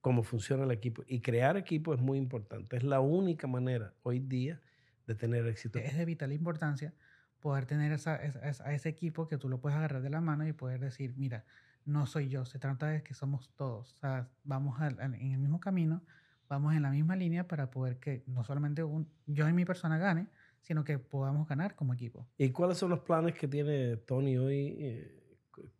cómo 0.00 0.22
funciona 0.22 0.64
el 0.64 0.70
equipo. 0.70 1.02
Y 1.06 1.20
crear 1.20 1.58
equipo 1.58 1.92
es 1.92 2.00
muy 2.00 2.16
importante. 2.16 2.76
Es 2.76 2.84
la 2.84 3.00
única 3.00 3.46
manera 3.46 3.92
hoy 4.02 4.20
día 4.20 4.62
de 5.06 5.14
tener 5.14 5.46
éxito. 5.46 5.78
es 5.78 5.96
de 5.96 6.04
vital 6.04 6.32
importancia 6.32 6.94
poder 7.40 7.66
tener 7.66 7.92
esa, 7.92 8.16
esa- 8.16 8.64
a 8.66 8.72
ese 8.74 8.88
equipo 8.88 9.28
que 9.28 9.36
tú 9.36 9.48
lo 9.48 9.60
puedes 9.60 9.76
agarrar 9.76 10.00
de 10.02 10.10
la 10.10 10.20
mano 10.20 10.46
y 10.46 10.52
poder 10.52 10.80
decir, 10.80 11.14
mira, 11.16 11.44
no 11.84 12.06
soy 12.06 12.28
yo, 12.28 12.44
se 12.46 12.58
trata 12.58 12.86
de 12.88 13.02
que 13.02 13.12
somos 13.12 13.50
todos, 13.56 13.92
o 13.92 13.96
sea, 13.98 14.30
vamos 14.44 14.80
en 14.80 15.14
el 15.14 15.38
mismo 15.38 15.60
camino, 15.60 16.02
vamos 16.48 16.74
en 16.74 16.82
la 16.82 16.90
misma 16.90 17.16
línea 17.16 17.46
para 17.46 17.70
poder 17.70 17.98
que 17.98 18.24
no 18.26 18.44
solamente 18.44 18.82
un- 18.82 19.10
yo 19.26 19.46
y 19.48 19.52
mi 19.52 19.66
persona 19.66 19.98
gane, 19.98 20.28
sino 20.62 20.82
que 20.84 20.98
podamos 20.98 21.46
ganar 21.46 21.74
como 21.74 21.92
equipo. 21.92 22.26
¿Y 22.38 22.48
cuáles 22.50 22.78
son 22.78 22.88
los 22.88 23.00
planes 23.00 23.34
que 23.34 23.46
tiene 23.46 23.98
Tony 23.98 24.38
hoy? 24.38 24.76
Eh, 24.78 25.20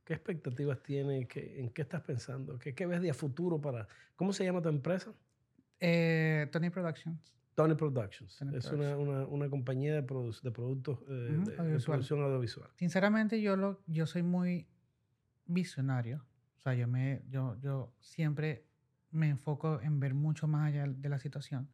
¿Qué 0.04 0.12
expectativas 0.12 0.82
tiene? 0.82 1.26
¿Qué- 1.26 1.60
¿En 1.60 1.70
qué 1.70 1.80
estás 1.82 2.02
pensando? 2.02 2.58
¿Qué, 2.58 2.74
qué 2.74 2.84
ves 2.84 3.00
de 3.00 3.08
a 3.10 3.14
futuro 3.14 3.58
para... 3.58 3.88
¿Cómo 4.16 4.34
se 4.34 4.44
llama 4.44 4.60
tu 4.60 4.68
empresa? 4.68 5.14
Eh, 5.80 6.46
Tony 6.52 6.68
Productions. 6.68 7.32
Tony 7.54 7.74
Productions. 7.74 8.36
Tony 8.38 8.56
es 8.56 8.66
una, 8.72 8.96
una, 8.96 9.26
una 9.26 9.48
compañía 9.50 9.94
de, 9.94 10.06
produ- 10.06 10.40
de 10.40 10.50
productos 10.50 10.98
eh, 11.08 11.36
Ujú, 11.38 11.44
de- 11.44 11.52
de, 11.52 11.58
audiovisual. 11.58 11.82
producción 11.96 12.22
audiovisual. 12.22 12.70
Sinceramente, 12.74 13.40
yo, 13.40 13.56
lo, 13.56 13.80
yo 13.86 14.06
soy 14.06 14.22
muy 14.22 14.66
visionario. 15.46 16.24
O 16.58 16.60
sea, 16.60 16.74
yo, 16.74 16.88
me, 16.88 17.22
yo, 17.28 17.56
yo 17.60 17.94
siempre 18.00 18.66
me 19.10 19.28
enfoco 19.28 19.80
en 19.82 20.00
ver 20.00 20.14
mucho 20.14 20.48
más 20.48 20.68
allá 20.68 20.86
de 20.86 21.08
la 21.08 21.18
situación. 21.18 21.68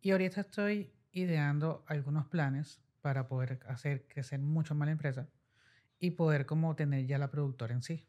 Y 0.00 0.10
ahorita 0.10 0.40
estoy 0.42 0.92
ideando 1.12 1.84
algunos 1.86 2.26
planes 2.26 2.80
para 3.00 3.26
poder 3.28 3.60
hacer 3.66 4.06
crecer 4.08 4.40
mucho 4.40 4.74
más 4.74 4.86
la 4.86 4.92
empresa 4.92 5.28
y 5.98 6.12
poder 6.12 6.46
como 6.46 6.74
tener 6.76 7.06
ya 7.06 7.18
la 7.18 7.30
productora 7.30 7.74
en 7.74 7.82
sí. 7.82 8.06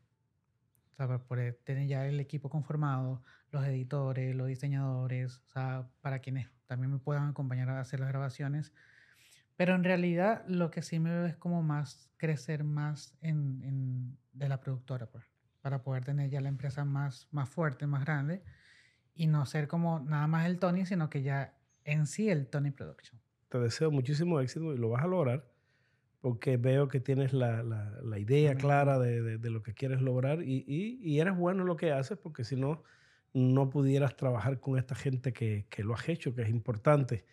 Sea, 0.99 1.07
para 1.07 1.23
poder 1.23 1.53
tener 1.63 1.87
ya 1.87 2.05
el 2.05 2.19
equipo 2.19 2.49
conformado, 2.49 3.23
los 3.51 3.65
editores, 3.65 4.35
los 4.35 4.47
diseñadores, 4.49 5.37
o 5.37 5.47
sea, 5.47 5.87
para 6.01 6.19
quienes 6.19 6.49
también 6.67 6.91
me 6.91 6.99
puedan 6.99 7.29
acompañar 7.29 7.69
a 7.69 7.79
hacer 7.79 8.01
las 8.01 8.09
grabaciones. 8.09 8.73
Pero 9.55 9.75
en 9.75 9.85
realidad 9.85 10.43
lo 10.47 10.71
que 10.71 10.81
sí 10.81 10.99
me 10.99 11.11
veo 11.11 11.25
es 11.25 11.37
como 11.37 11.63
más 11.63 12.11
crecer 12.17 12.65
más 12.65 13.17
en, 13.21 13.63
en- 13.63 14.17
de 14.33 14.49
la 14.49 14.59
productora, 14.59 15.05
pues, 15.07 15.23
para 15.61 15.83
poder 15.83 16.03
tener 16.03 16.29
ya 16.29 16.41
la 16.41 16.49
empresa 16.49 16.83
más, 16.83 17.29
más 17.31 17.47
fuerte, 17.49 17.87
más 17.87 18.03
grande 18.03 18.43
y 19.15 19.27
no 19.27 19.45
ser 19.45 19.69
como 19.69 20.01
nada 20.01 20.27
más 20.27 20.47
el 20.47 20.59
Tony, 20.59 20.85
sino 20.85 21.09
que 21.09 21.23
ya 21.23 21.57
en 21.85 22.07
sí 22.07 22.29
el 22.29 22.47
Tony 22.47 22.71
Production. 22.71 23.21
Te 23.47 23.57
deseo 23.59 23.89
muchísimo 23.89 24.41
éxito 24.41 24.73
y 24.73 24.77
lo 24.77 24.89
vas 24.89 25.03
a 25.03 25.07
lograr 25.07 25.48
porque 26.21 26.57
veo 26.57 26.87
que 26.87 26.99
tienes 26.99 27.31
la, 27.33 27.63
la- 27.63 27.97
la 28.03 28.19
idea 28.19 28.55
clara 28.55 28.99
de, 28.99 29.21
de- 29.21 29.37
de 29.37 29.49
lo 29.49 29.61
que 29.63 29.73
quieres 29.73 30.01
lograr 30.01 30.41
y, 30.43 30.65
y- 30.67 30.99
y 31.01 31.19
eres 31.19 31.35
bueno 31.37 31.61
en 31.61 31.67
lo 31.67 31.77
que 31.77 31.91
haces 31.91 32.17
porque 32.17 32.43
si 32.43 32.55
no, 32.55 32.83
no 33.33 33.69
pudieras 33.69 34.15
trabajar 34.17 34.59
con 34.59 34.77
esta 34.77 34.95
gente 34.95 35.31
que, 35.33 35.65
que 35.69 35.83
lo 35.83 35.93
has 35.93 36.09
hecho, 36.09 36.33
que 36.35 36.41
es 36.41 36.49
importante. 36.49 37.25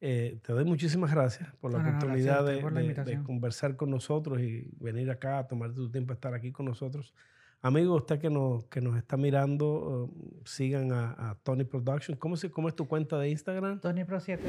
Eh, 0.00 0.38
te 0.44 0.52
doy 0.52 0.64
muchísimas 0.66 1.10
gracias 1.12 1.48
por 1.60 1.72
la 1.72 1.78
No, 1.78 1.84
no, 1.84 1.92
no, 1.92 1.98
gracias 2.00 2.04
oportunidad 2.04 2.40
usted 2.44 2.54
de, 2.56 2.60
por 2.60 2.72
la 2.72 2.80
de- 3.20 3.22
conversar 3.22 3.76
con 3.76 3.90
nosotros 3.90 4.40
y 4.42 4.68
venir 4.78 5.10
acá 5.10 5.38
a 5.38 5.46
tomarte 5.46 5.76
tu 5.76 5.90
tiempo 5.90 6.12
a 6.12 6.14
estar 6.14 6.34
aquí 6.34 6.52
con 6.52 6.66
nosotros. 6.66 7.14
Amigo, 7.62 7.94
usted 7.94 8.18
que 8.18 8.28
nos, 8.28 8.64
que 8.66 8.82
nos 8.82 8.94
está 8.98 9.16
mirando, 9.16 10.10
eh, 10.12 10.40
sigan 10.44 10.92
a, 10.92 11.30
a 11.30 11.34
Tony 11.36 11.64
Production. 11.64 12.18
¿Cómo, 12.18 12.36
se, 12.36 12.50
¿Cómo 12.50 12.68
es 12.68 12.74
tu 12.76 12.86
cuenta 12.86 13.18
de 13.18 13.30
Instagram? 13.30 13.80
Tony 13.80 14.04
Pro 14.04 14.20
7. 14.20 14.42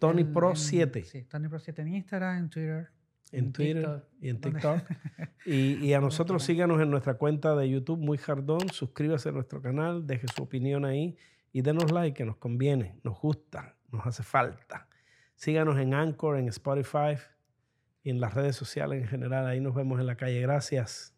Tony 0.00 0.22
en- 0.22 0.32
Pro 0.32 0.50
en- 0.50 0.56
7. 0.56 1.04
Sí, 1.04 1.22
Tony 1.24 1.46
Pro 1.46 1.60
7 1.60 1.82
en 1.82 1.94
Instagram, 1.94 2.38
en 2.38 2.50
Twitter. 2.50 2.88
En 3.38 3.52
Twitter 3.52 3.82
TikTok, 3.82 4.04
y 4.20 4.28
en 4.28 4.40
TikTok. 4.40 4.78
y, 5.46 5.86
y 5.86 5.92
a 5.94 6.00
nosotros 6.00 6.42
síganos 6.42 6.80
en 6.80 6.90
nuestra 6.90 7.14
cuenta 7.14 7.54
de 7.54 7.68
YouTube, 7.68 7.98
Muy 7.98 8.18
Jardón. 8.18 8.68
Suscríbase 8.70 9.30
a 9.30 9.32
nuestro 9.32 9.60
canal, 9.60 10.06
deje 10.06 10.26
su 10.34 10.42
opinión 10.42 10.84
ahí 10.84 11.16
y 11.52 11.62
denos 11.62 11.92
like, 11.92 12.16
que 12.16 12.24
nos 12.24 12.36
conviene, 12.36 12.98
nos 13.04 13.20
gusta, 13.20 13.76
nos 13.92 14.06
hace 14.06 14.22
falta. 14.22 14.88
Síganos 15.36 15.78
en 15.78 15.94
Anchor, 15.94 16.38
en 16.38 16.48
Spotify 16.48 17.16
y 18.02 18.10
en 18.10 18.20
las 18.20 18.34
redes 18.34 18.56
sociales 18.56 19.02
en 19.02 19.08
general. 19.08 19.46
Ahí 19.46 19.60
nos 19.60 19.74
vemos 19.74 20.00
en 20.00 20.06
la 20.06 20.16
calle. 20.16 20.40
Gracias. 20.40 21.12